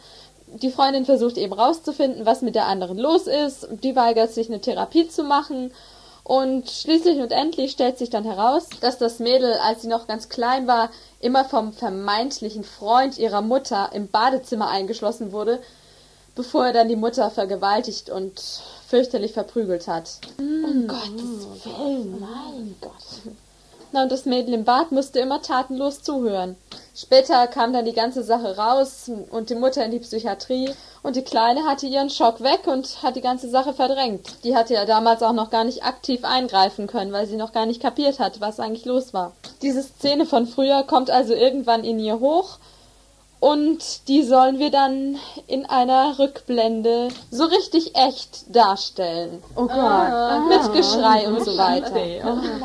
Die 0.46 0.70
Freundin 0.70 1.04
versucht 1.04 1.36
eben 1.36 1.52
rauszufinden, 1.52 2.24
was 2.24 2.40
mit 2.40 2.54
der 2.54 2.68
anderen 2.68 2.96
los 2.96 3.26
ist. 3.26 3.68
Die 3.82 3.96
weigert 3.96 4.32
sich, 4.32 4.48
eine 4.48 4.62
Therapie 4.62 5.08
zu 5.08 5.24
machen. 5.24 5.72
Und 6.26 6.68
schließlich 6.68 7.20
und 7.20 7.30
endlich 7.30 7.70
stellt 7.70 7.98
sich 7.98 8.10
dann 8.10 8.24
heraus, 8.24 8.68
dass 8.80 8.98
das 8.98 9.20
Mädel, 9.20 9.52
als 9.62 9.82
sie 9.82 9.86
noch 9.86 10.08
ganz 10.08 10.28
klein 10.28 10.66
war, 10.66 10.90
immer 11.20 11.44
vom 11.44 11.72
vermeintlichen 11.72 12.64
Freund 12.64 13.16
ihrer 13.16 13.42
Mutter 13.42 13.90
im 13.92 14.08
Badezimmer 14.08 14.68
eingeschlossen 14.68 15.30
wurde, 15.30 15.62
bevor 16.34 16.66
er 16.66 16.72
dann 16.72 16.88
die 16.88 16.96
Mutter 16.96 17.30
vergewaltigt 17.30 18.10
und 18.10 18.42
fürchterlich 18.88 19.34
verprügelt 19.34 19.86
hat. 19.86 20.18
Um 20.36 20.88
Gottes 20.88 21.46
Willen, 21.64 22.18
mein 22.18 22.74
Gott. 22.80 23.32
Na, 23.92 24.02
und 24.02 24.12
das 24.12 24.26
Mädel 24.26 24.54
im 24.54 24.64
Bad 24.64 24.92
musste 24.92 25.20
immer 25.20 25.42
tatenlos 25.42 26.02
zuhören. 26.02 26.56
Später 26.94 27.46
kam 27.46 27.72
dann 27.72 27.84
die 27.84 27.92
ganze 27.92 28.22
Sache 28.22 28.56
raus 28.56 29.10
und 29.30 29.50
die 29.50 29.54
Mutter 29.54 29.84
in 29.84 29.90
die 29.90 29.98
Psychiatrie 29.98 30.70
und 31.02 31.14
die 31.14 31.22
Kleine 31.22 31.64
hatte 31.64 31.86
ihren 31.86 32.08
Schock 32.08 32.42
weg 32.42 32.66
und 32.66 33.02
hat 33.02 33.16
die 33.16 33.20
ganze 33.20 33.50
Sache 33.50 33.74
verdrängt. 33.74 34.44
Die 34.44 34.56
hatte 34.56 34.74
ja 34.74 34.86
damals 34.86 35.22
auch 35.22 35.34
noch 35.34 35.50
gar 35.50 35.64
nicht 35.64 35.84
aktiv 35.84 36.24
eingreifen 36.24 36.86
können, 36.86 37.12
weil 37.12 37.26
sie 37.26 37.36
noch 37.36 37.52
gar 37.52 37.66
nicht 37.66 37.82
kapiert 37.82 38.18
hat, 38.18 38.40
was 38.40 38.60
eigentlich 38.60 38.86
los 38.86 39.12
war. 39.12 39.32
Diese 39.60 39.82
Szene 39.82 40.24
von 40.24 40.46
früher 40.46 40.84
kommt 40.84 41.10
also 41.10 41.34
irgendwann 41.34 41.84
in 41.84 41.98
ihr 41.98 42.18
hoch 42.18 42.58
und 43.40 44.08
die 44.08 44.22
sollen 44.22 44.58
wir 44.58 44.70
dann 44.70 45.18
in 45.46 45.66
einer 45.66 46.18
Rückblende 46.18 47.08
so 47.30 47.44
richtig 47.44 47.94
echt 47.94 48.54
darstellen. 48.54 49.42
Oh 49.54 49.66
Gott. 49.66 50.48
Mit 50.48 50.72
Geschrei 50.72 51.28
und 51.28 51.44
so 51.44 51.56
weiter. 51.58 51.90
Nein. 51.92 52.60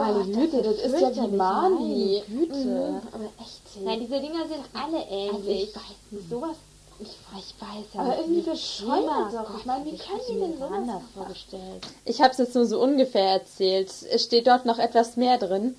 Meine 0.00 0.24
Güte, 0.24 0.62
das 0.62 0.74
ist 0.76 1.00
ja 1.00 1.14
wie 1.14 1.36
Mani. 1.36 2.22
Güte. 2.28 3.02
Aber 3.12 3.24
echt. 3.40 3.84
Nein, 3.84 4.00
diese 4.00 4.20
Dinger 4.20 4.48
sind 4.48 4.64
alle 4.74 4.98
also 4.98 5.48
ähnlich. 5.48 5.68
ich 5.68 5.76
weiß 5.76 5.82
nicht, 6.10 6.30
sowas. 6.30 6.56
Ich, 6.98 7.08
ich 7.08 7.54
weiß 7.58 7.86
ja 7.94 8.00
aber 8.00 8.18
irgendwie 8.18 8.46
wie 8.46 8.50
bescheuert 8.50 9.32
doch. 9.32 9.58
Ich 9.58 9.64
meine, 9.64 9.86
wie 9.86 9.92
hätte 9.92 10.26
die 10.28 10.34
mir 10.34 10.48
denn 10.48 10.58
sowas 10.58 10.72
anders 10.72 11.02
vorgestellt. 11.14 11.86
Ich 12.04 12.20
habe 12.20 12.32
es 12.32 12.38
jetzt 12.38 12.54
nur 12.54 12.66
so 12.66 12.80
ungefähr 12.80 13.30
erzählt. 13.30 13.90
Es 14.10 14.22
steht 14.22 14.46
dort 14.46 14.66
noch 14.66 14.78
etwas 14.78 15.16
mehr 15.16 15.38
drin. 15.38 15.76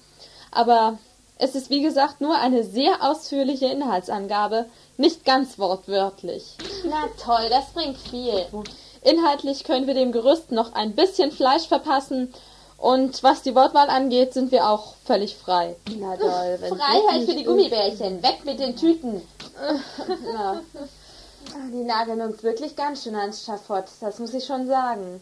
Aber 0.52 0.98
es 1.38 1.56
ist 1.56 1.70
wie 1.70 1.82
gesagt 1.82 2.22
nur 2.22 2.38
eine 2.38 2.64
sehr 2.64 3.02
ausführliche 3.02 3.66
Inhaltsangabe, 3.66 4.68
nicht 4.98 5.26
ganz 5.26 5.58
wortwörtlich. 5.58 6.56
Na 6.86 7.08
toll, 7.24 7.50
das 7.50 7.72
bringt 7.74 7.98
viel. 7.98 8.46
Inhaltlich 9.02 9.64
können 9.64 9.88
wir 9.88 9.96
dem 9.96 10.12
Gerüst 10.12 10.52
noch 10.52 10.74
ein 10.74 10.94
bisschen 10.94 11.32
Fleisch 11.32 11.68
verpassen. 11.68 12.32
Und 12.82 13.22
was 13.22 13.44
die 13.44 13.54
Wortwahl 13.54 13.92
angeht, 13.92 14.34
sind 14.34 14.52
wir 14.52 14.68
auch 14.68 14.96
völlig 15.06 15.36
frei. 15.36 15.76
Na 16.00 16.18
toll, 16.18 16.58
wenn 16.60 16.76
Freiheit 16.76 17.26
für 17.30 17.36
die 17.36 17.44
Gummibärchen. 17.44 18.24
Weg 18.24 18.44
mit 18.44 18.60
den 18.60 18.76
Tüten. 18.76 19.22
Na, 20.34 20.64
Die 21.72 21.84
nageln 21.84 22.22
uns 22.22 22.42
wirklich 22.42 22.76
ganz 22.76 23.04
schön 23.04 23.16
ans 23.16 23.46
Schafott, 23.46 23.86
das 24.00 24.18
muss 24.18 24.34
ich 24.34 24.46
schon 24.46 24.66
sagen. 24.66 25.22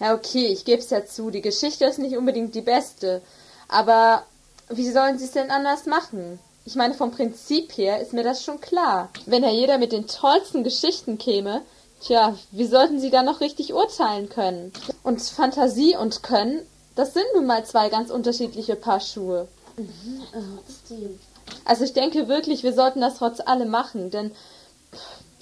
Ja, 0.00 0.12
okay, 0.12 0.46
ich 0.46 0.64
geb's 0.64 0.90
ja 0.90 1.06
zu, 1.06 1.30
die 1.30 1.40
Geschichte 1.40 1.84
ist 1.84 2.00
nicht 2.00 2.16
unbedingt 2.16 2.56
die 2.56 2.62
beste. 2.62 3.22
Aber 3.68 4.24
wie 4.68 4.90
sollen 4.90 5.20
sie 5.20 5.26
es 5.26 5.32
denn 5.32 5.52
anders 5.52 5.86
machen? 5.86 6.40
Ich 6.64 6.74
meine, 6.74 6.94
vom 6.94 7.12
Prinzip 7.12 7.76
her 7.76 8.00
ist 8.00 8.12
mir 8.12 8.24
das 8.24 8.42
schon 8.42 8.60
klar. 8.60 9.08
Wenn 9.26 9.44
ja 9.44 9.50
jeder 9.50 9.78
mit 9.78 9.92
den 9.92 10.08
tollsten 10.08 10.64
Geschichten 10.64 11.16
käme, 11.16 11.62
tja, 12.00 12.34
wie 12.50 12.66
sollten 12.66 12.98
sie 12.98 13.10
dann 13.10 13.26
noch 13.26 13.40
richtig 13.40 13.72
urteilen 13.72 14.28
können? 14.28 14.72
Und 15.04 15.22
Fantasie 15.22 15.96
und 15.96 16.24
Können, 16.24 16.66
das 16.94 17.14
sind 17.14 17.26
nun 17.34 17.46
mal 17.46 17.64
zwei 17.64 17.88
ganz 17.88 18.10
unterschiedliche 18.10 18.76
Paar 18.76 19.00
Schuhe. 19.00 19.48
Also 21.64 21.84
ich 21.84 21.92
denke 21.92 22.28
wirklich, 22.28 22.62
wir 22.62 22.72
sollten 22.72 23.00
das 23.00 23.16
trotz 23.16 23.40
allem 23.40 23.68
machen, 23.68 24.10
denn 24.10 24.32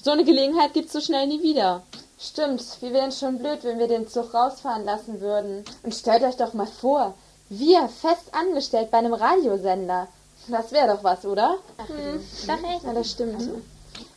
so 0.03 0.11
eine 0.11 0.25
Gelegenheit 0.25 0.73
gibt's 0.73 0.93
so 0.93 1.01
schnell 1.01 1.27
nie 1.27 1.43
wieder. 1.43 1.83
Stimmt, 2.19 2.63
wir 2.81 2.93
wären 2.93 3.13
schon 3.13 3.39
blöd, 3.39 3.61
wenn 3.63 3.79
wir 3.79 3.89
den 3.89 4.07
Zug 4.09 4.35
rausfahren 4.35 4.85
lassen 4.85 5.21
würden. 5.21 5.65
Und 5.83 5.95
stellt 5.95 6.23
euch 6.23 6.37
doch 6.37 6.53
mal 6.53 6.67
vor, 6.67 7.15
wir 7.49 7.89
fest 7.89 8.33
angestellt 8.33 8.91
bei 8.91 8.99
einem 8.99 9.15
Radiosender. 9.15 10.07
Das 10.49 10.71
wäre 10.73 10.95
doch 10.95 11.03
was, 11.05 11.25
oder? 11.25 11.57
Hm, 11.87 12.21
Doch 12.47 12.71
echt. 12.71 12.85
Ja, 12.85 12.93
das 12.93 13.11
stimmt. 13.11 13.49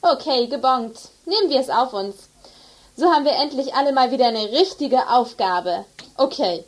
Okay, 0.02 0.48
gebongt. 0.48 0.98
Nehmen 1.26 1.50
wir 1.50 1.60
es 1.60 1.70
auf 1.70 1.94
uns. 1.94 2.16
So 2.96 3.12
haben 3.12 3.26
wir 3.26 3.34
endlich 3.34 3.74
alle 3.74 3.92
mal 3.92 4.12
wieder 4.12 4.28
eine 4.28 4.52
richtige 4.52 5.10
Aufgabe. 5.10 5.86
Okay. 6.18 6.64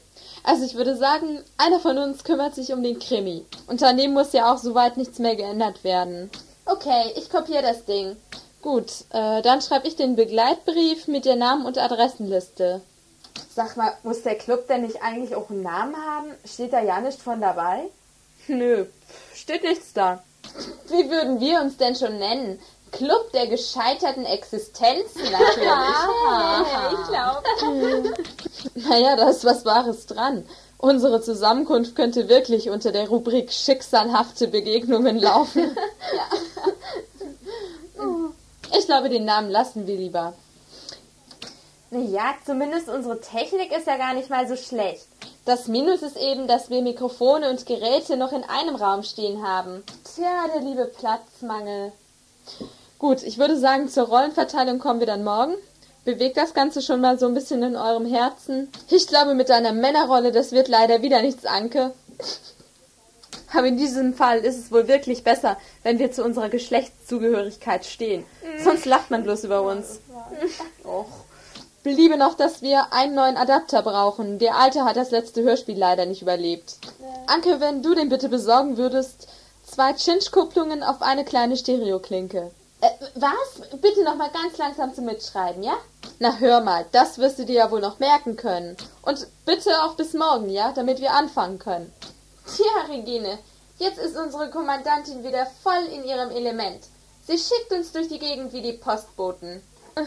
Also 0.45 0.63
ich 0.63 0.75
würde 0.75 0.95
sagen, 0.95 1.43
einer 1.57 1.79
von 1.79 1.97
uns 1.97 2.23
kümmert 2.23 2.53
sich 2.53 2.71
um 2.71 2.83
den 2.83 2.99
Krimi. 2.99 3.43
Dem 3.67 4.13
muss 4.13 4.31
ja 4.31 4.53
auch 4.53 4.59
soweit 4.59 4.95
nichts 4.95 5.17
mehr 5.17 5.35
geändert 5.35 5.83
werden. 5.83 6.29
Okay, 6.67 7.13
ich 7.15 7.31
kopiere 7.31 7.63
das 7.63 7.85
Ding. 7.85 8.15
Gut, 8.61 8.91
äh, 9.09 9.41
dann 9.41 9.61
schreibe 9.61 9.87
ich 9.87 9.95
den 9.95 10.15
Begleitbrief 10.15 11.07
mit 11.07 11.25
der 11.25 11.35
Namen- 11.35 11.65
und 11.65 11.79
Adressenliste. 11.79 12.81
Sag 13.55 13.75
mal, 13.75 13.93
muss 14.03 14.21
der 14.21 14.35
Club 14.35 14.67
denn 14.67 14.83
nicht 14.83 15.01
eigentlich 15.01 15.35
auch 15.35 15.49
einen 15.49 15.63
Namen 15.63 15.95
haben? 15.95 16.27
Steht 16.45 16.73
da 16.73 16.81
ja 16.81 16.99
nicht 16.99 17.21
von 17.21 17.41
dabei? 17.41 17.85
Nö, 18.47 18.85
steht 19.33 19.63
nichts 19.63 19.93
da. 19.93 20.23
Wie 20.89 21.09
würden 21.09 21.39
wir 21.39 21.59
uns 21.61 21.77
denn 21.77 21.95
schon 21.95 22.19
nennen? 22.19 22.59
Club 22.95 23.31
der 23.33 23.47
gescheiterten 23.47 24.25
Existenzen 24.25 25.23
natürlich. 25.31 25.69
ich 26.91 27.07
glaube. 27.07 28.13
naja, 28.89 29.15
da 29.15 29.29
ist 29.29 29.45
was 29.45 29.65
Wahres 29.65 30.05
dran. 30.05 30.45
Unsere 30.77 31.21
Zusammenkunft 31.21 31.95
könnte 31.95 32.29
wirklich 32.29 32.69
unter 32.69 32.91
der 32.91 33.07
Rubrik 33.07 33.51
schicksalhafte 33.51 34.47
Begegnungen 34.47 35.17
laufen. 35.19 35.75
Ich 38.77 38.87
glaube, 38.87 39.09
den 39.09 39.25
Namen 39.25 39.49
lassen 39.49 39.87
wir 39.87 39.95
lieber. 39.95 40.33
Naja, 41.91 42.35
zumindest 42.45 42.89
unsere 42.89 43.21
Technik 43.21 43.71
ist 43.71 43.87
ja 43.87 43.95
gar 43.97 44.13
nicht 44.13 44.29
mal 44.29 44.47
so 44.47 44.55
schlecht. 44.55 45.07
Das 45.45 45.67
Minus 45.67 46.01
ist 46.01 46.17
eben, 46.17 46.47
dass 46.47 46.69
wir 46.69 46.81
Mikrofone 46.81 47.49
und 47.49 47.65
Geräte 47.65 48.17
noch 48.17 48.33
in 48.33 48.43
einem 48.43 48.75
Raum 48.75 49.03
stehen 49.03 49.47
haben. 49.47 49.83
Tja, 50.03 50.47
der 50.53 50.61
liebe 50.61 50.85
Platzmangel. 50.85 51.93
Gut, 52.97 53.23
ich 53.23 53.37
würde 53.37 53.57
sagen, 53.57 53.89
zur 53.89 54.07
Rollenverteilung 54.07 54.79
kommen 54.79 54.99
wir 54.99 55.07
dann 55.07 55.23
morgen. 55.23 55.55
Bewegt 56.05 56.37
das 56.37 56.53
Ganze 56.53 56.81
schon 56.81 57.01
mal 57.01 57.19
so 57.19 57.25
ein 57.25 57.33
bisschen 57.33 57.63
in 57.63 57.75
eurem 57.75 58.05
Herzen. 58.05 58.71
Ich 58.89 59.07
glaube, 59.07 59.33
mit 59.33 59.49
einer 59.51 59.73
Männerrolle, 59.73 60.31
das 60.31 60.51
wird 60.51 60.67
leider 60.67 61.01
wieder 61.01 61.21
nichts, 61.21 61.45
Anke. 61.45 61.93
Aber 63.53 63.67
in 63.67 63.77
diesem 63.77 64.13
Fall 64.13 64.39
ist 64.39 64.57
es 64.57 64.71
wohl 64.71 64.87
wirklich 64.87 65.23
besser, 65.23 65.57
wenn 65.83 65.97
wir 65.97 66.11
zu 66.11 66.23
unserer 66.23 66.49
Geschlechtszugehörigkeit 66.49 67.85
stehen. 67.85 68.25
Sonst 68.63 68.85
lacht 68.85 69.11
man 69.11 69.23
bloß 69.23 69.45
über 69.45 69.61
uns. 69.61 69.99
Och. 70.83 71.05
Bliebe 71.83 72.17
noch, 72.17 72.33
dass 72.33 72.61
wir 72.61 72.91
einen 72.91 73.13
neuen 73.13 73.37
Adapter 73.37 73.81
brauchen. 73.83 74.39
Der 74.39 74.57
alte 74.57 74.83
hat 74.85 74.97
das 74.97 75.11
letzte 75.11 75.43
Hörspiel 75.43 75.77
leider 75.77 76.05
nicht 76.05 76.21
überlebt. 76.21 76.77
Anke, 77.27 77.59
wenn 77.59 77.83
du 77.83 77.93
den 77.93 78.09
bitte 78.09 78.27
besorgen 78.27 78.77
würdest, 78.77 79.27
zwei 79.63 79.93
Chinch-Kupplungen 79.93 80.81
auf 80.83 81.01
eine 81.01 81.23
kleine 81.23 81.55
Stereoklinke. 81.55 82.51
Äh, 82.85 82.89
was? 83.15 83.79
Bitte 83.81 84.03
noch 84.03 84.15
mal 84.15 84.29
ganz 84.29 84.57
langsam 84.57 84.93
zum 84.93 85.05
Mitschreiben, 85.05 85.63
ja? 85.63 85.73
Na 86.19 86.37
hör 86.37 86.61
mal, 86.61 86.85
das 86.91 87.17
wirst 87.17 87.39
du 87.39 87.45
dir 87.45 87.55
ja 87.55 87.71
wohl 87.71 87.81
noch 87.81 87.97
merken 87.97 88.35
können. 88.35 88.77
Und 89.01 89.25
bitte 89.43 89.71
auch 89.83 89.95
bis 89.95 90.13
morgen, 90.13 90.49
ja, 90.49 90.71
damit 90.71 91.01
wir 91.01 91.11
anfangen 91.11 91.57
können. 91.57 91.91
Tja, 92.45 92.93
Regine, 92.93 93.39
jetzt 93.79 93.97
ist 93.97 94.15
unsere 94.15 94.51
Kommandantin 94.51 95.23
wieder 95.23 95.47
voll 95.63 95.83
in 95.91 96.03
ihrem 96.03 96.29
Element. 96.29 96.83
Sie 97.25 97.39
schickt 97.39 97.71
uns 97.71 97.91
durch 97.91 98.07
die 98.07 98.19
Gegend 98.19 98.53
wie 98.53 98.61
die 98.61 98.73
Postboten. 98.73 99.63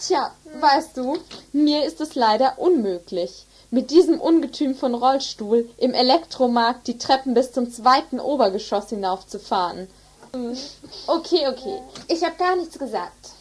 Tja, 0.00 0.34
weißt 0.58 0.96
du, 0.96 1.18
mir 1.52 1.84
ist 1.84 2.00
es 2.00 2.14
leider 2.14 2.58
unmöglich, 2.58 3.46
mit 3.70 3.90
diesem 3.90 4.20
Ungetüm 4.20 4.74
von 4.74 4.94
Rollstuhl 4.94 5.68
im 5.76 5.92
Elektromarkt 5.92 6.86
die 6.86 6.96
Treppen 6.96 7.34
bis 7.34 7.52
zum 7.52 7.70
zweiten 7.70 8.20
Obergeschoss 8.20 8.88
hinaufzufahren. 8.88 9.88
Okay, 10.34 11.46
okay. 11.46 11.80
Ich 12.08 12.24
habe 12.24 12.36
gar 12.36 12.56
nichts 12.56 12.78
gesagt. 12.78 13.31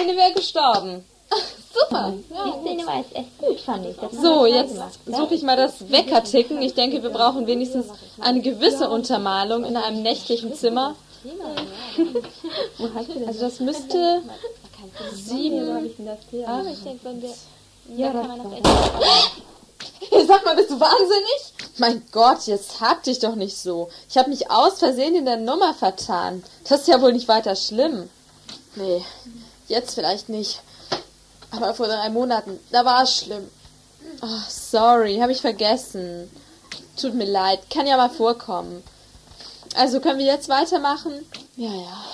Szene 0.00 0.16
wäre 0.16 0.32
gestorben. 0.32 1.04
Super. 1.72 2.14
Die 2.28 2.68
Szene 2.68 2.86
war 2.86 2.98
jetzt 2.98 3.14
echt 3.14 3.38
gut, 3.38 3.60
fand 3.60 3.86
ich. 3.86 3.96
So, 4.20 4.46
jetzt 4.46 4.74
suche 5.06 5.34
ich 5.34 5.42
mal 5.42 5.56
das 5.56 5.90
Weckerticken. 5.90 6.60
Ich 6.62 6.74
denke, 6.74 7.02
wir 7.02 7.10
brauchen 7.10 7.46
wenigstens 7.46 7.86
eine 8.20 8.40
gewisse 8.40 8.90
Untermalung 8.90 9.64
in 9.64 9.76
einem 9.76 10.02
nächtlichen 10.02 10.54
Zimmer. 10.54 10.96
Also 13.26 13.40
das 13.40 13.60
müsste 13.60 14.22
sieben. 15.12 15.70
Aber 16.46 16.66
ich 16.66 16.82
denke, 16.82 17.04
wenn 17.04 17.22
wir. 17.22 17.34
Ja, 17.96 18.12
da 18.12 18.22
das 18.22 19.30
Hey, 20.10 20.26
sag 20.28 20.44
mal, 20.44 20.54
bist 20.54 20.70
du 20.70 20.78
wahnsinnig? 20.78 21.52
Mein 21.78 22.02
Gott, 22.12 22.46
jetzt 22.46 22.80
hab 22.80 23.02
dich 23.02 23.18
doch 23.18 23.34
nicht 23.34 23.56
so. 23.56 23.88
Ich 24.08 24.16
habe 24.16 24.30
mich 24.30 24.50
aus 24.50 24.78
Versehen 24.78 25.14
in 25.14 25.24
der 25.24 25.38
Nummer 25.38 25.74
vertan. 25.74 26.42
Das 26.68 26.82
ist 26.82 26.88
ja 26.88 27.00
wohl 27.00 27.12
nicht 27.12 27.28
weiter 27.28 27.56
schlimm. 27.56 28.08
Nee, 28.76 29.04
jetzt 29.70 29.94
vielleicht 29.94 30.28
nicht. 30.28 30.60
Aber 31.50 31.74
vor 31.74 31.86
drei 31.86 32.10
Monaten, 32.10 32.58
da 32.70 32.84
war 32.84 33.02
es 33.02 33.16
schlimm. 33.16 33.48
Oh, 34.22 34.40
sorry, 34.48 35.18
habe 35.18 35.32
ich 35.32 35.40
vergessen. 35.40 36.30
Tut 37.00 37.14
mir 37.14 37.24
leid, 37.24 37.70
kann 37.70 37.86
ja 37.86 37.96
mal 37.96 38.10
vorkommen. 38.10 38.82
Also 39.74 40.00
können 40.00 40.18
wir 40.18 40.26
jetzt 40.26 40.48
weitermachen? 40.48 41.24
Ja, 41.56 41.72
ja. 41.72 42.04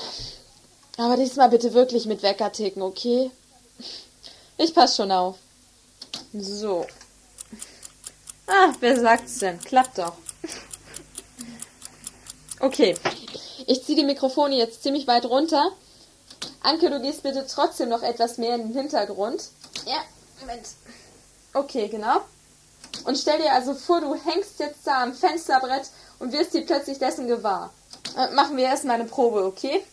Aber 0.98 1.16
diesmal 1.16 1.48
bitte 1.48 1.74
wirklich 1.74 2.06
mit 2.06 2.22
Wecker 2.22 2.52
ticken, 2.52 2.82
okay? 2.82 3.30
Ich 4.56 4.74
pass 4.74 4.96
schon 4.96 5.10
auf. 5.10 5.36
So. 6.32 6.86
Ah, 8.46 8.72
wer 8.80 8.98
sagt's 9.00 9.38
denn? 9.38 9.60
Klappt 9.60 9.98
doch. 9.98 10.12
Okay. 12.60 12.94
Ich 13.66 13.84
ziehe 13.84 13.98
die 13.98 14.04
Mikrofone 14.04 14.56
jetzt 14.56 14.82
ziemlich 14.82 15.06
weit 15.06 15.26
runter. 15.26 15.72
Anke, 16.62 16.90
du 16.90 17.00
gehst 17.00 17.22
bitte 17.22 17.46
trotzdem 17.46 17.88
noch 17.88 18.02
etwas 18.02 18.38
mehr 18.38 18.54
in 18.54 18.68
den 18.68 18.72
Hintergrund. 18.72 19.44
Ja, 19.84 20.02
Moment. 20.40 20.66
Okay, 21.52 21.88
genau. 21.88 22.20
Und 23.04 23.16
stell 23.18 23.38
dir 23.38 23.52
also 23.52 23.74
vor, 23.74 24.00
du 24.00 24.14
hängst 24.14 24.58
jetzt 24.58 24.86
da 24.86 25.02
am 25.02 25.14
Fensterbrett 25.14 25.88
und 26.18 26.32
wirst 26.32 26.54
dir 26.54 26.66
plötzlich 26.66 26.98
dessen 26.98 27.28
gewahr. 27.28 27.72
Äh, 28.16 28.30
machen 28.32 28.56
wir 28.56 28.64
erstmal 28.64 28.96
eine 28.96 29.08
Probe, 29.08 29.44
okay? 29.44 29.84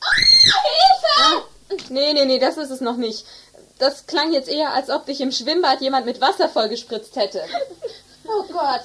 Hilfe! 0.00 1.44
Nee, 1.88 2.12
nee, 2.12 2.24
nee, 2.24 2.38
das 2.38 2.56
ist 2.56 2.70
es 2.70 2.80
noch 2.80 2.96
nicht. 2.96 3.26
Das 3.78 4.06
klang 4.06 4.32
jetzt 4.32 4.48
eher, 4.48 4.72
als 4.72 4.88
ob 4.90 5.06
dich 5.06 5.20
im 5.20 5.32
Schwimmbad 5.32 5.80
jemand 5.80 6.06
mit 6.06 6.20
Wasser 6.20 6.48
vollgespritzt 6.48 7.16
hätte. 7.16 7.44
Oh 8.26 8.42
Gott. 8.52 8.82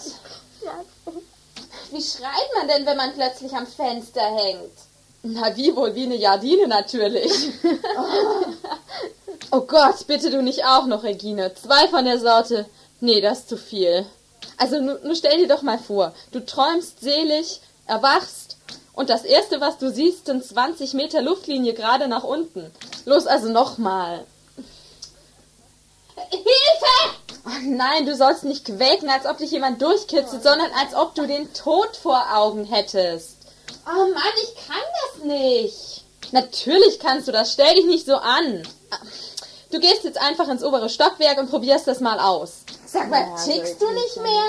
Wie 1.92 2.02
schreit 2.02 2.50
man 2.56 2.68
denn, 2.68 2.86
wenn 2.86 2.98
man 2.98 3.14
plötzlich 3.14 3.54
am 3.54 3.68
Fenster 3.68 4.22
hängt? 4.22 4.78
Na, 5.24 5.56
wie 5.56 5.76
wohl? 5.76 5.94
Wie 5.96 6.06
eine 6.06 6.16
Jardine 6.16 6.68
natürlich. 6.68 7.32
Oh. 7.64 8.46
oh 9.52 9.62
Gott, 9.62 10.08
bitte 10.08 10.32
du 10.32 10.42
nicht 10.42 10.66
auch 10.66 10.86
noch, 10.86 11.04
Regine. 11.04 11.54
Zwei 11.54 11.88
von 11.90 12.06
der 12.06 12.20
Sorte. 12.20 12.66
Nee, 13.00 13.22
das 13.22 13.40
ist 13.40 13.50
zu 13.50 13.58
viel. 13.58 14.06
Also, 14.58 14.80
nu, 14.80 14.98
nu 15.04 15.16
stell 15.16 15.38
dir 15.38 15.48
doch 15.48 15.62
mal 15.62 15.80
vor, 15.80 16.14
du 16.32 16.46
träumst 16.46 17.02
selig, 17.02 17.62
erwachst 17.88 18.58
und 18.94 19.10
das 19.10 19.24
erste, 19.24 19.62
was 19.62 19.78
du 19.78 19.92
siehst, 19.92 20.26
sind 20.26 20.46
20 20.46 20.94
Meter 20.94 21.22
Luftlinie 21.22 21.74
gerade 21.74 22.08
nach 22.08 22.24
unten. 22.24 22.72
Los, 23.06 23.26
also 23.26 23.50
nochmal. 23.50 24.26
Hilfe! 26.30 27.16
Oh 27.46 27.50
nein, 27.64 28.06
du 28.06 28.16
sollst 28.16 28.44
nicht 28.44 28.66
quäken, 28.66 29.10
als 29.10 29.26
ob 29.26 29.38
dich 29.38 29.52
jemand 29.52 29.82
durchkitzelt, 29.82 30.44
sondern 30.44 30.72
als 30.80 30.94
ob 30.94 31.16
du 31.16 31.26
den 31.26 31.52
Tod 31.54 31.96
vor 31.96 32.24
Augen 32.34 32.66
hättest. 32.66 33.38
Oh 33.88 34.14
Mann, 34.14 34.34
ich 34.44 34.54
kann 34.68 34.84
nicht. 35.24 36.04
Natürlich 36.32 37.00
kannst 37.00 37.28
du 37.28 37.32
das. 37.32 37.54
Stell 37.54 37.74
dich 37.76 37.86
nicht 37.86 38.06
so 38.06 38.16
an. 38.16 38.64
Du 39.72 39.80
gehst 39.80 40.04
jetzt 40.04 40.22
einfach 40.22 40.50
ins 40.50 40.64
obere 40.64 40.90
Stockwerk 40.90 41.38
und 41.40 41.50
probierst 41.50 41.88
das 41.88 42.00
mal 42.00 42.20
aus. 42.20 42.64
Sag 42.86 43.10
mal, 43.10 43.26
tickst 43.46 43.82
du 43.82 43.90
nicht 43.92 44.18
mehr? 44.18 44.44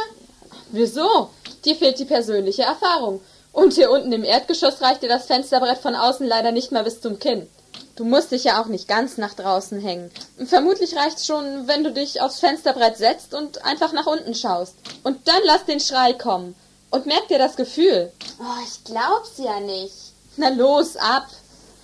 Wieso? 0.70 1.30
Dir 1.64 1.76
fehlt 1.76 1.98
die 1.98 2.04
persönliche 2.04 2.62
Erfahrung. 2.62 3.20
Und 3.52 3.74
hier 3.74 3.90
unten 3.90 4.12
im 4.12 4.24
Erdgeschoss 4.24 4.80
reicht 4.80 5.02
dir 5.02 5.08
das 5.08 5.26
Fensterbrett 5.26 5.78
von 5.78 5.94
außen 5.94 6.26
leider 6.26 6.52
nicht 6.52 6.72
mal 6.72 6.85
bis 6.85 7.00
zum 7.00 7.18
Kinn. 7.18 7.48
Du 7.94 8.04
musst 8.04 8.32
dich 8.32 8.44
ja 8.44 8.61
auch 8.61 8.66
nicht 8.66 8.88
ganz 8.88 9.18
nach 9.18 9.35
draußen 9.35 9.78
hängen. 9.78 10.11
Vermutlich 10.46 10.96
reicht's 10.96 11.26
schon, 11.26 11.68
wenn 11.68 11.85
du 11.85 11.92
dich 11.92 12.22
aufs 12.22 12.40
Fensterbrett 12.40 12.96
setzt 12.96 13.35
und 13.35 13.64
einfach 13.64 13.92
nach 13.92 14.06
unten 14.06 14.35
schaust. 14.35 14.76
Und 15.04 15.28
dann 15.28 15.40
lass 15.44 15.66
den 15.66 15.80
Schrei 15.80 16.14
kommen. 16.14 16.54
Und 16.90 17.06
merk 17.06 17.28
dir 17.28 17.38
das 17.38 17.56
Gefühl. 17.56 18.12
Oh, 18.40 18.62
ich 18.66 18.85
glaub's 18.85 19.38
ja 19.38 19.61
nicht. 19.61 20.12
Na 20.36 20.48
los, 20.48 20.96
ab. 20.96 21.26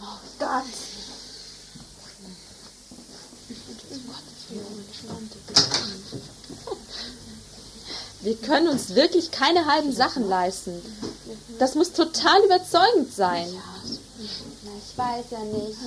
Oh 0.01 0.05
Gott. 0.39 0.65
Wir 8.21 8.37
können 8.37 8.69
uns 8.69 8.95
wirklich 8.95 9.31
keine 9.31 9.67
halben 9.67 9.93
Sachen 9.93 10.29
leisten. 10.29 10.83
Das 11.59 11.75
muss 11.75 11.93
total 11.93 12.43
überzeugend 12.45 13.13
sein. 13.15 13.47
Na, 14.63 14.71
ich 14.77 14.99
weiß 14.99 15.27
ja 15.31 15.39
nicht. 15.45 15.79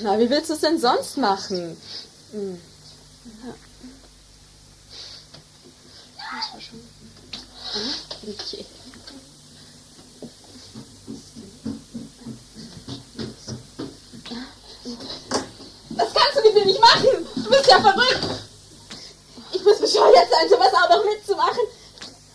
Na, 0.00 0.18
wie 0.18 0.28
willst 0.28 0.50
du 0.50 0.54
es 0.54 0.60
denn 0.60 0.80
sonst 0.80 1.16
machen? 1.18 1.76
Okay. 8.22 8.64
Das 14.84 16.08
kannst 16.12 16.36
du 16.36 16.42
mit 16.42 16.54
mir 16.54 16.66
nicht 16.66 16.80
machen! 16.80 17.26
Du 17.36 17.50
bist 17.50 17.66
ja 17.66 17.80
verrückt! 17.80 18.42
Ich 19.52 19.64
muss 19.64 19.78
bescheuert 19.78 20.28
sein, 20.30 20.48
sowas 20.48 20.72
auch 20.74 20.88
noch 20.88 21.04
mitzumachen. 21.04 21.62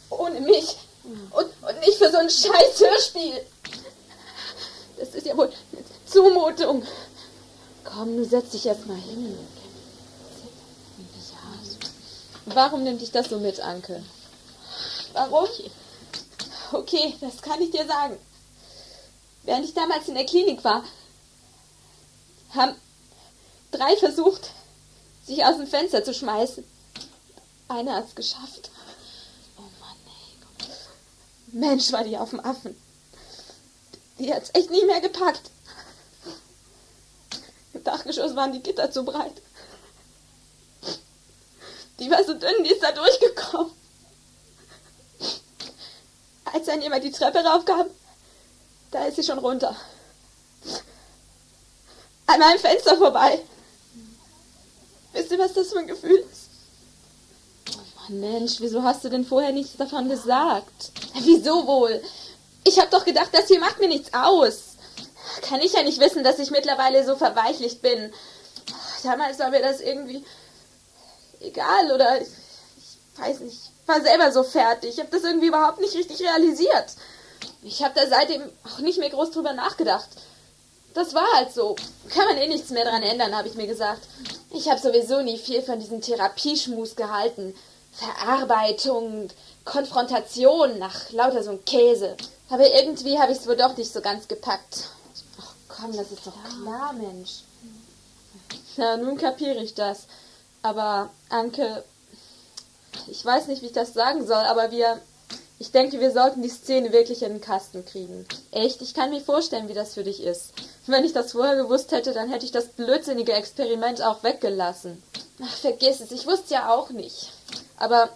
Ohne 0.10 0.40
mich. 0.40 0.78
Und, 1.32 1.46
und 1.62 1.80
nicht 1.80 1.98
für 1.98 2.12
so 2.12 2.18
ein 2.18 2.30
scheiß 2.30 2.80
Hörspiel. 2.80 3.46
Das 4.98 5.10
ist 5.10 5.26
ja 5.26 5.36
wohl 5.36 5.52
eine 5.72 5.84
Zumutung. 6.06 6.86
Komm, 7.84 8.18
du 8.18 8.26
setz 8.26 8.52
dich 8.52 8.66
erst 8.66 8.86
mal 8.88 8.98
hin. 8.98 9.38
Warum 12.46 12.84
nimmt 12.84 13.02
dich 13.02 13.12
das 13.12 13.30
so 13.30 13.40
mit, 13.40 13.60
Anke? 13.60 14.04
Warum? 15.14 15.48
Okay, 16.72 17.16
das 17.20 17.42
kann 17.42 17.62
ich 17.62 17.72
dir 17.72 17.86
sagen. 17.86 18.18
Während 19.44 19.66
ich 19.66 19.74
damals 19.74 20.08
in 20.08 20.16
der 20.16 20.26
Klinik 20.26 20.64
war, 20.64 20.84
haben 22.54 22.76
drei 23.72 23.96
versucht, 23.98 24.52
sich 25.26 25.44
aus 25.44 25.58
dem 25.58 25.68
Fenster 25.68 26.04
zu 26.04 26.14
schmeißen. 26.14 26.64
Einer 27.68 27.96
hat's 27.96 28.16
geschafft. 28.16 28.72
Oh 29.58 29.62
Mann, 29.80 29.98
ey. 30.06 31.60
Mensch, 31.60 31.92
war 31.92 32.04
die 32.04 32.18
auf 32.18 32.30
dem 32.30 32.40
Affen. 32.40 32.76
Die 34.20 34.34
hat's 34.34 34.52
echt 34.54 34.72
nie 34.72 34.86
mehr 34.86 35.02
gepackt. 35.02 35.52
Im 37.74 37.84
Dachgeschoss 37.84 38.36
waren 38.36 38.54
die 38.54 38.64
Gitter 38.64 38.90
zu 38.90 39.04
breit. 39.04 39.42
Die 42.00 42.10
war 42.10 42.24
so 42.24 42.34
dünn, 42.34 42.64
die 42.64 42.72
ist 42.72 42.84
da 42.84 42.92
durchgekommen. 42.92 43.72
Als 46.46 46.66
dann 46.66 46.82
jemand 46.82 47.04
die 47.04 47.12
Treppe 47.12 47.40
raufkam, 47.40 47.88
da 48.92 49.06
ist 49.06 49.18
sie 49.18 49.24
schon 49.24 49.40
runter. 49.40 49.76
An 52.28 52.40
meinem 52.40 52.60
Fenster 52.60 52.98
vorbei. 52.98 53.40
Wisst 55.14 55.32
ihr, 55.32 55.40
was 55.40 55.54
das 55.54 55.70
für 55.70 55.80
ein 55.80 55.88
Gefühl 55.88 56.24
ist? 56.32 56.50
Oh 58.10 58.14
Mensch, 58.14 58.58
wieso 58.60 58.84
hast 58.84 59.04
du 59.04 59.10
denn 59.10 59.26
vorher 59.26 59.52
nichts 59.52 59.78
davon 59.78 60.10
gesagt? 60.10 60.92
Wieso 61.22 61.66
wohl? 61.66 62.02
Ich 62.66 62.80
hab 62.80 62.92
doch 62.92 63.06
gedacht, 63.06 63.30
das 63.32 63.48
hier 63.48 63.60
macht 63.60 63.80
mir 63.80 63.88
nichts 63.88 64.14
aus. 64.14 64.76
Kann 65.42 65.62
ich 65.62 65.74
ja 65.74 65.84
nicht 65.84 66.00
wissen, 66.00 66.24
dass 66.24 66.40
ich 66.40 66.52
mittlerweile 66.52 67.06
so 67.06 67.16
verweichlicht 67.16 67.82
bin. 67.82 68.14
Damals 69.04 69.40
war 69.40 69.50
mir 69.50 69.62
das 69.62 69.80
irgendwie 69.80 70.24
egal 71.40 71.92
oder 71.92 72.22
ich, 72.22 72.28
weiß 73.16 73.40
nicht. 73.40 73.58
Ich 73.82 73.88
war 73.88 74.02
selber 74.02 74.32
so 74.34 74.44
fertig. 74.44 74.92
Ich 74.96 75.00
habe 75.00 75.10
das 75.12 75.24
irgendwie 75.24 75.48
überhaupt 75.48 75.80
nicht 75.80 75.96
richtig 75.96 76.20
realisiert. 76.22 76.92
Ich 77.64 77.84
habe 77.84 77.94
da 77.96 78.08
seitdem 78.08 78.42
auch 78.66 78.80
nicht 78.80 79.00
mehr 79.00 79.10
groß 79.10 79.32
drüber 79.32 79.54
nachgedacht. 79.54 80.10
Das 80.98 81.14
war 81.14 81.32
halt 81.34 81.54
so. 81.54 81.76
Kann 82.10 82.26
man 82.26 82.38
eh 82.38 82.48
nichts 82.48 82.72
mehr 82.72 82.84
dran 82.84 83.04
ändern, 83.04 83.38
habe 83.38 83.48
ich 83.48 83.54
mir 83.54 83.68
gesagt. 83.68 84.02
Ich 84.50 84.68
habe 84.68 84.80
sowieso 84.80 85.22
nie 85.22 85.38
viel 85.38 85.62
von 85.62 85.80
diesem 85.80 86.02
Therapieschmus 86.02 86.96
gehalten. 86.96 87.54
Verarbeitung, 87.92 89.28
Konfrontation 89.64 90.80
nach 90.80 91.12
lauter 91.12 91.44
so 91.44 91.52
ein 91.52 91.64
Käse. 91.66 92.18
Aber 92.50 92.74
irgendwie 92.74 93.20
habe 93.20 93.32
ich 93.32 93.38
es 93.38 93.46
wohl 93.46 93.58
doch 93.58 93.78
nicht 93.78 93.94
so 93.94 94.02
ganz 94.02 94.28
gepackt. 94.28 94.90
Ach 95.40 95.54
komm, 95.68 95.96
das 95.96 96.12
ist 96.12 96.26
doch 96.26 96.34
klar, 96.64 96.94
Mensch. 96.94 97.44
Na, 98.78 98.98
nun 98.98 99.18
kapiere 99.18 99.62
ich 99.62 99.76
das. 99.76 100.08
Aber, 100.64 101.12
Anke, 101.30 101.84
ich 103.06 103.24
weiß 103.24 103.46
nicht, 103.48 103.62
wie 103.62 103.68
ich 103.68 103.72
das 103.72 103.94
sagen 103.94 104.26
soll, 104.26 104.46
aber 104.46 104.72
wir. 104.72 105.00
Ich 105.60 105.72
denke, 105.72 106.00
wir 106.00 106.12
sollten 106.12 106.44
die 106.44 106.50
Szene 106.50 106.92
wirklich 106.92 107.24
in 107.24 107.34
den 107.34 107.42
Kasten 107.42 107.84
kriegen. 107.84 108.28
Echt, 108.52 108.84
ich 108.84 108.94
kann 108.94 109.10
mir 109.10 109.22
vorstellen, 109.22 109.68
wie 109.68 109.74
das 109.74 109.96
für 109.96 110.04
dich 110.04 110.22
ist. 110.22 110.54
Wenn 110.88 111.04
ich 111.04 111.14
das 111.14 111.34
vorher 111.34 111.58
gewusst 111.58 111.92
hätte, 111.92 112.14
dann 112.14 112.30
hätte 112.30 112.46
ich 112.46 112.52
das 112.52 112.70
blödsinnige 112.70 113.34
Experiment 113.34 114.02
auch 114.02 114.24
weggelassen. 114.24 115.04
Ach, 115.44 115.54
vergiss 115.54 116.00
es, 116.00 116.12
ich 116.12 116.26
wusste 116.26 116.54
ja 116.54 116.74
auch 116.74 116.90
nicht. 116.90 117.30
Aber 117.78 118.10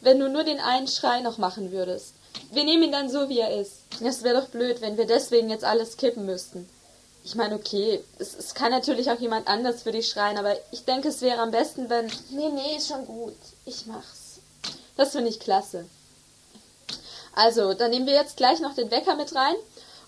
wenn 0.00 0.18
du 0.18 0.28
nur 0.28 0.44
den 0.44 0.60
einen 0.60 0.88
Schrei 0.88 1.20
noch 1.20 1.38
machen 1.38 1.72
würdest. 1.72 2.14
Wir 2.50 2.64
nehmen 2.64 2.84
ihn 2.84 2.92
dann 2.92 3.08
so, 3.08 3.28
wie 3.28 3.38
er 3.38 3.60
ist. 3.60 3.82
Es 4.02 4.22
wäre 4.22 4.40
doch 4.40 4.48
blöd, 4.48 4.80
wenn 4.80 4.98
wir 4.98 5.06
deswegen 5.06 5.48
jetzt 5.48 5.64
alles 5.64 5.96
kippen 5.96 6.26
müssten. 6.26 6.68
Ich 7.24 7.34
meine, 7.34 7.54
okay, 7.54 8.04
es, 8.18 8.36
es 8.36 8.54
kann 8.54 8.70
natürlich 8.70 9.10
auch 9.10 9.18
jemand 9.18 9.48
anders 9.48 9.82
für 9.82 9.92
dich 9.92 10.08
schreien, 10.08 10.38
aber 10.38 10.56
ich 10.70 10.84
denke, 10.84 11.08
es 11.08 11.22
wäre 11.22 11.40
am 11.40 11.50
besten, 11.50 11.88
wenn... 11.88 12.06
Nee, 12.30 12.50
nee, 12.50 12.76
ist 12.76 12.88
schon 12.88 13.06
gut. 13.06 13.34
Ich 13.64 13.86
mach's. 13.86 14.40
Das 14.96 15.12
finde 15.12 15.30
ich 15.30 15.40
klasse. 15.40 15.86
Also, 17.34 17.74
dann 17.74 17.90
nehmen 17.90 18.06
wir 18.06 18.14
jetzt 18.14 18.36
gleich 18.36 18.60
noch 18.60 18.74
den 18.74 18.90
Wecker 18.90 19.16
mit 19.16 19.34
rein 19.34 19.56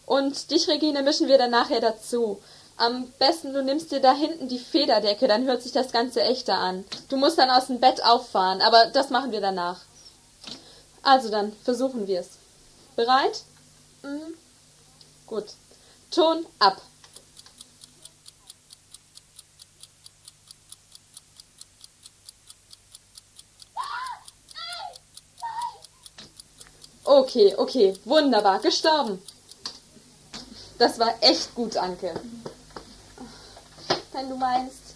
und 0.08 0.50
dich, 0.50 0.68
Regine, 0.68 1.02
mischen 1.02 1.28
wir 1.28 1.36
dann 1.36 1.50
nachher 1.50 1.80
dazu. 1.80 2.40
Am 2.78 3.10
besten, 3.18 3.52
du 3.52 3.62
nimmst 3.62 3.92
dir 3.92 4.00
da 4.00 4.14
hinten 4.14 4.48
die 4.48 4.58
Federdecke, 4.58 5.28
dann 5.28 5.44
hört 5.44 5.62
sich 5.62 5.72
das 5.72 5.92
Ganze 5.92 6.22
echter 6.22 6.54
an. 6.54 6.84
Du 7.10 7.18
musst 7.18 7.38
dann 7.38 7.50
aus 7.50 7.66
dem 7.66 7.78
Bett 7.78 8.02
auffahren, 8.02 8.62
aber 8.62 8.86
das 8.86 9.10
machen 9.10 9.32
wir 9.32 9.42
danach. 9.42 9.80
Also 11.02 11.28
dann, 11.28 11.52
versuchen 11.62 12.06
wir 12.06 12.20
es. 12.20 12.30
Bereit? 12.96 13.42
Mhm. 14.02 14.34
Gut. 15.26 15.44
Ton 16.10 16.46
ab. 16.58 16.80
Okay, 27.04 27.54
okay, 27.56 27.94
wunderbar, 28.04 28.60
gestorben. 28.60 29.20
Das 30.78 30.98
war 30.98 31.12
echt 31.20 31.54
gut, 31.54 31.76
Anke. 31.76 32.14
Wenn 34.12 34.28
du 34.28 34.36
meinst, 34.36 34.94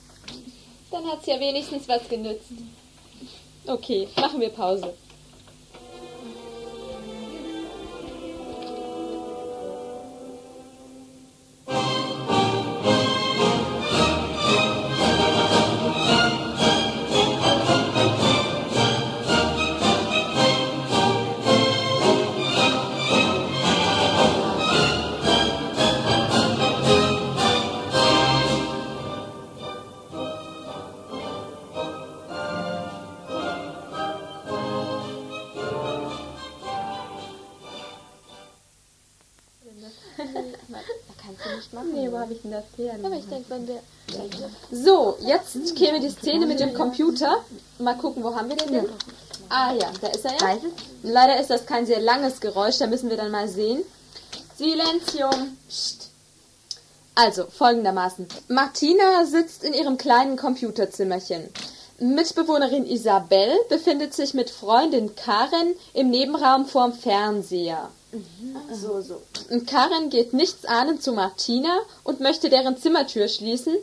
dann 0.90 1.04
hat's 1.06 1.26
ja 1.26 1.38
wenigstens 1.38 1.88
was 1.88 2.08
genützt. 2.08 2.52
Okay, 3.66 4.08
machen 4.16 4.40
wir 4.40 4.50
Pause. 4.50 4.94
Nee, 41.92 42.10
wo 42.10 42.18
habe 42.18 42.32
ich 42.32 42.42
denn 42.42 42.50
das 42.50 42.64
her? 42.76 42.94
Aber 43.02 43.16
ich 43.16 43.26
denke, 43.28 43.48
wenn 43.50 43.66
wir. 43.66 43.80
So, 44.70 45.16
jetzt 45.20 45.74
käme 45.76 46.00
die 46.00 46.10
Szene 46.10 46.46
mit 46.46 46.60
dem 46.60 46.74
Computer. 46.74 47.44
Mal 47.78 47.96
gucken, 47.96 48.22
wo 48.22 48.34
haben 48.34 48.48
wir 48.48 48.56
den 48.56 48.72
denn? 48.72 48.88
Ah 49.48 49.72
ja, 49.72 49.90
da 50.00 50.08
ist 50.08 50.24
er 50.24 50.32
ja. 50.32 50.58
Leider 51.02 51.40
ist 51.40 51.50
das 51.50 51.66
kein 51.66 51.86
sehr 51.86 52.00
langes 52.00 52.40
Geräusch, 52.40 52.78
da 52.78 52.86
müssen 52.86 53.10
wir 53.10 53.16
dann 53.16 53.30
mal 53.30 53.48
sehen. 53.48 53.82
Silenzium. 54.56 55.56
Psst. 55.68 56.10
Also, 57.14 57.46
folgendermaßen. 57.46 58.26
Martina 58.48 59.24
sitzt 59.26 59.64
in 59.64 59.74
ihrem 59.74 59.98
kleinen 59.98 60.36
Computerzimmerchen. 60.36 61.48
Mitbewohnerin 61.98 62.86
Isabel 62.86 63.56
befindet 63.68 64.14
sich 64.14 64.34
mit 64.34 64.50
Freundin 64.50 65.14
Karen 65.14 65.74
im 65.94 66.10
Nebenraum 66.10 66.66
vorm 66.66 66.92
Fernseher. 66.92 67.90
So, 68.70 69.00
so. 69.00 69.22
Und 69.50 69.66
Karen 69.66 70.10
geht 70.10 70.34
nichtsahnend 70.34 71.02
zu 71.02 71.12
Martina 71.12 71.78
und 72.04 72.20
möchte 72.20 72.50
deren 72.50 72.76
Zimmertür 72.76 73.28
schließen, 73.28 73.74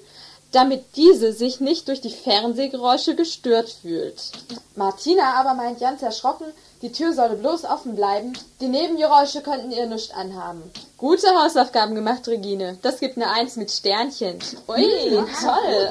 damit 0.51 0.83
diese 0.95 1.33
sich 1.33 1.59
nicht 1.59 1.87
durch 1.87 2.01
die 2.01 2.09
Fernsehgeräusche 2.09 3.15
gestört 3.15 3.69
fühlt. 3.69 4.31
Martina 4.75 5.33
aber 5.35 5.53
meint 5.53 5.79
ganz 5.79 6.01
erschrocken, 6.01 6.45
die 6.81 6.91
Tür 6.91 7.13
solle 7.13 7.35
bloß 7.35 7.65
offen 7.65 7.95
bleiben, 7.95 8.33
die 8.61 8.67
Nebengeräusche 8.67 9.41
könnten 9.41 9.71
ihr 9.71 9.85
nichts 9.85 10.13
anhaben. 10.13 10.63
Gute 10.97 11.27
Hausaufgaben 11.27 11.93
gemacht, 11.95 12.27
Regine. 12.27 12.77
Das 12.81 12.99
gibt 12.99 13.17
eine 13.17 13.31
Eins 13.31 13.57
mit 13.57 13.69
Sternchen. 13.69 14.39
Ui, 14.67 15.23
toll. 15.41 15.89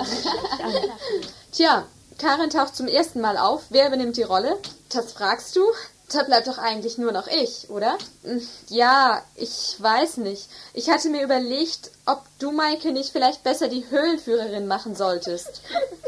Tja, 1.53 1.87
Karen 2.19 2.51
taucht 2.51 2.75
zum 2.75 2.89
ersten 2.89 3.21
Mal 3.21 3.37
auf. 3.37 3.63
Wer 3.71 3.89
übernimmt 3.89 4.17
die 4.17 4.23
Rolle? 4.23 4.59
Das 4.91 5.13
fragst 5.13 5.55
du? 5.57 5.63
Da 6.11 6.23
bleibt 6.23 6.47
doch 6.47 6.57
eigentlich 6.59 6.97
nur 6.97 7.13
noch 7.13 7.27
ich, 7.27 7.69
oder? 7.69 7.99
Hm, 8.25 8.41
Ja, 8.69 9.23
ich 9.35 9.77
weiß 9.79 10.19
nicht. 10.19 10.49
Ich 10.73 10.89
hatte 10.89 11.11
mir 11.11 11.23
überlegt, 11.23 11.91
ob 12.07 12.23
du, 12.39 12.51
Maike, 12.51 12.93
nicht 12.93 13.11
vielleicht 13.13 13.45
besser 13.45 13.69
die 13.69 13.85
Höhlenführerin 13.91 14.67
machen 14.67 14.97
solltest. 14.97 15.61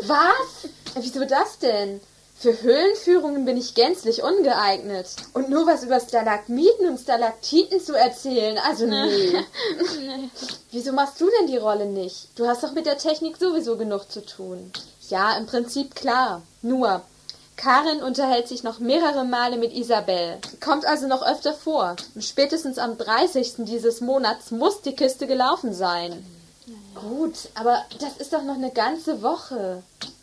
Was? 0.03 0.71
Wieso 0.95 1.25
das 1.27 1.59
denn? 1.59 2.01
Für 2.39 2.63
Höhlenführungen 2.63 3.45
bin 3.45 3.59
ich 3.59 3.75
gänzlich 3.75 4.23
ungeeignet. 4.23 5.09
Und 5.35 5.51
nur 5.51 5.67
was 5.67 5.85
über 5.85 6.01
Stalagmiten 6.01 6.89
und 6.89 6.99
Stalaktiten 6.99 7.79
zu 7.85 7.93
erzählen, 7.95 8.57
also 8.57 8.87
nee. 8.87 9.39
Wieso 10.71 10.93
machst 10.93 11.21
du 11.21 11.29
denn 11.39 11.49
die 11.49 11.59
Rolle 11.59 11.85
nicht? 11.85 12.29
Du 12.37 12.47
hast 12.47 12.63
doch 12.63 12.73
mit 12.73 12.87
der 12.87 12.97
Technik 12.97 13.37
sowieso 13.37 13.77
genug 13.77 14.11
zu 14.11 14.25
tun. 14.25 14.73
Ja, 15.11 15.37
im 15.37 15.45
Prinzip 15.45 15.95
klar. 15.95 16.41
Nur, 16.63 17.03
Karin 17.61 18.03
unterhält 18.03 18.49
sich 18.49 18.63
noch 18.63 18.79
mehrere 18.79 19.25
Male 19.25 19.59
mit 19.59 19.75
Isabel. 19.75 20.39
Kommt 20.65 20.87
also 20.87 21.07
noch 21.07 21.23
öfter 21.23 21.53
vor. 21.53 21.97
Spätestens 22.19 22.79
am 22.79 22.97
30. 22.97 23.67
dieses 23.67 24.01
Monats 24.01 24.51
muss 24.51 24.81
die 24.81 24.95
Kiste 24.95 25.27
gelaufen 25.27 25.75
sein. 25.75 26.25
Gut, 26.95 27.51
aber 27.55 27.83
das 28.01 28.17
ist 28.17 28.33
doch 28.33 28.43
noch 28.45 28.55
eine 28.55 28.71
ganze 28.71 29.21
Woche. 29.21 29.83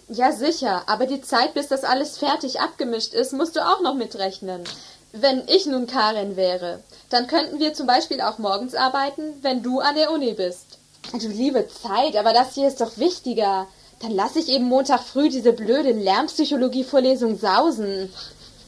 Ja, 0.10 0.32
sicher, 0.32 0.82
aber 0.88 1.06
die 1.06 1.22
Zeit, 1.22 1.54
bis 1.54 1.68
das 1.68 1.84
alles 1.84 2.18
fertig 2.18 2.60
abgemischt 2.60 3.14
ist, 3.14 3.34
musst 3.34 3.56
du 3.56 3.64
auch 3.64 3.82
noch 3.82 3.94
mitrechnen. 3.94 4.64
Wenn 5.12 5.48
ich 5.48 5.68
nun 5.68 5.86
Karin 5.86 6.38
wäre, 6.38 6.80
dann 7.12 7.28
könnten 7.28 7.60
wir 7.60 7.76
zum 7.76 7.86
Beispiel 7.86 8.20
auch 8.22 8.40
morgens 8.40 8.74
arbeiten, 8.74 9.34
wenn 9.44 9.62
du 9.62 9.80
an 9.80 9.96
der 9.96 10.12
Uni 10.12 10.34
bist. 10.34 10.80
Du 11.12 11.28
liebe 11.28 11.68
Zeit, 11.68 12.16
aber 12.16 12.34
das 12.34 12.56
hier 12.56 12.68
ist 12.68 12.82
doch 12.82 12.98
wichtiger. 12.98 13.68
Dann 14.00 14.12
lass 14.12 14.36
ich 14.36 14.50
eben 14.50 14.66
Montag 14.66 15.02
früh 15.02 15.30
diese 15.30 15.54
blöde 15.54 15.92
Lärmpsychologie-Vorlesung 15.92 17.40
sausen. 17.40 18.14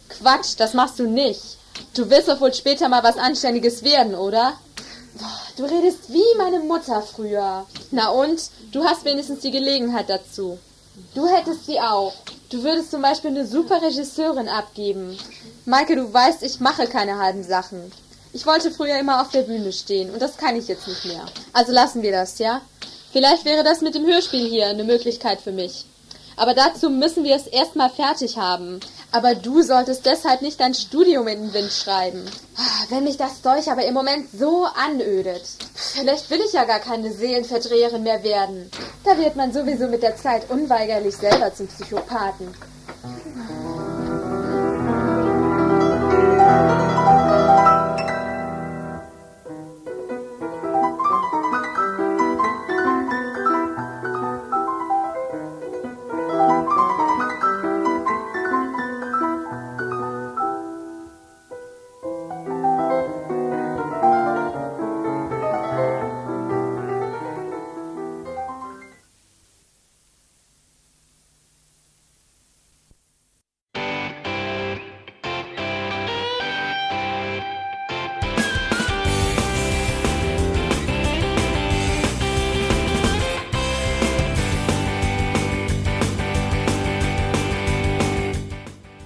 Quatsch, 0.09 0.55
das 0.57 0.73
machst 0.73 0.97
du 0.99 1.03
nicht. 1.07 1.57
Du 1.93 2.09
wirst 2.09 2.27
doch 2.27 2.41
wohl 2.41 2.53
später 2.53 2.89
mal 2.89 3.03
was 3.03 3.17
Anständiges 3.17 3.83
werden, 3.83 4.15
oder? 4.15 4.53
Du 5.57 5.65
redest 5.65 6.11
wie 6.11 6.37
meine 6.37 6.59
Mutter 6.59 7.01
früher. 7.01 7.65
Na 7.91 8.09
und? 8.09 8.49
Du 8.71 8.83
hast 8.83 9.05
wenigstens 9.05 9.41
die 9.41 9.51
Gelegenheit 9.51 10.09
dazu. 10.09 10.57
Du 11.13 11.27
hättest 11.27 11.65
sie 11.65 11.79
auch. 11.79 12.13
Du 12.49 12.63
würdest 12.63 12.91
zum 12.91 13.01
Beispiel 13.01 13.31
eine 13.31 13.45
super 13.45 13.81
Regisseurin 13.81 14.49
abgeben. 14.49 15.17
Maike, 15.65 15.95
du 15.95 16.11
weißt, 16.11 16.41
ich 16.43 16.59
mache 16.59 16.87
keine 16.87 17.19
halben 17.19 17.43
Sachen. 17.43 17.91
Ich 18.33 18.45
wollte 18.45 18.71
früher 18.71 18.97
immer 18.99 19.21
auf 19.21 19.29
der 19.29 19.41
Bühne 19.41 19.71
stehen 19.71 20.11
und 20.11 20.21
das 20.21 20.37
kann 20.37 20.55
ich 20.55 20.67
jetzt 20.67 20.87
nicht 20.87 21.05
mehr. 21.05 21.25
Also 21.53 21.71
lassen 21.71 22.01
wir 22.01 22.11
das, 22.11 22.39
ja? 22.39 22.61
Vielleicht 23.11 23.45
wäre 23.45 23.63
das 23.63 23.81
mit 23.81 23.95
dem 23.95 24.05
Hörspiel 24.05 24.47
hier 24.47 24.67
eine 24.67 24.83
Möglichkeit 24.83 25.41
für 25.41 25.51
mich. 25.51 25.85
Aber 26.37 26.53
dazu 26.53 26.89
müssen 26.89 27.23
wir 27.23 27.35
es 27.35 27.47
erstmal 27.47 27.89
fertig 27.89 28.37
haben. 28.37 28.79
Aber 29.11 29.35
du 29.35 29.61
solltest 29.61 30.05
deshalb 30.05 30.41
nicht 30.41 30.59
dein 30.59 30.73
Studium 30.73 31.27
in 31.27 31.41
den 31.41 31.53
Wind 31.53 31.71
schreiben. 31.71 32.23
Ah, 32.55 32.85
Wenn 32.89 33.03
mich 33.03 33.17
das 33.17 33.41
Zeug 33.41 33.67
aber 33.67 33.83
im 33.85 33.93
Moment 33.93 34.29
so 34.31 34.65
anödet. 34.75 35.41
Vielleicht 35.73 36.29
will 36.29 36.39
ich 36.45 36.53
ja 36.53 36.63
gar 36.63 36.79
keine 36.79 37.11
Seelenverdreherin 37.11 38.03
mehr 38.03 38.23
werden. 38.23 38.69
Da 39.03 39.17
wird 39.17 39.35
man 39.35 39.51
sowieso 39.51 39.87
mit 39.87 40.03
der 40.03 40.15
Zeit 40.15 40.49
unweigerlich 40.49 41.17
selber 41.17 41.53
zum 41.53 41.67
Psychopathen. 41.67 42.53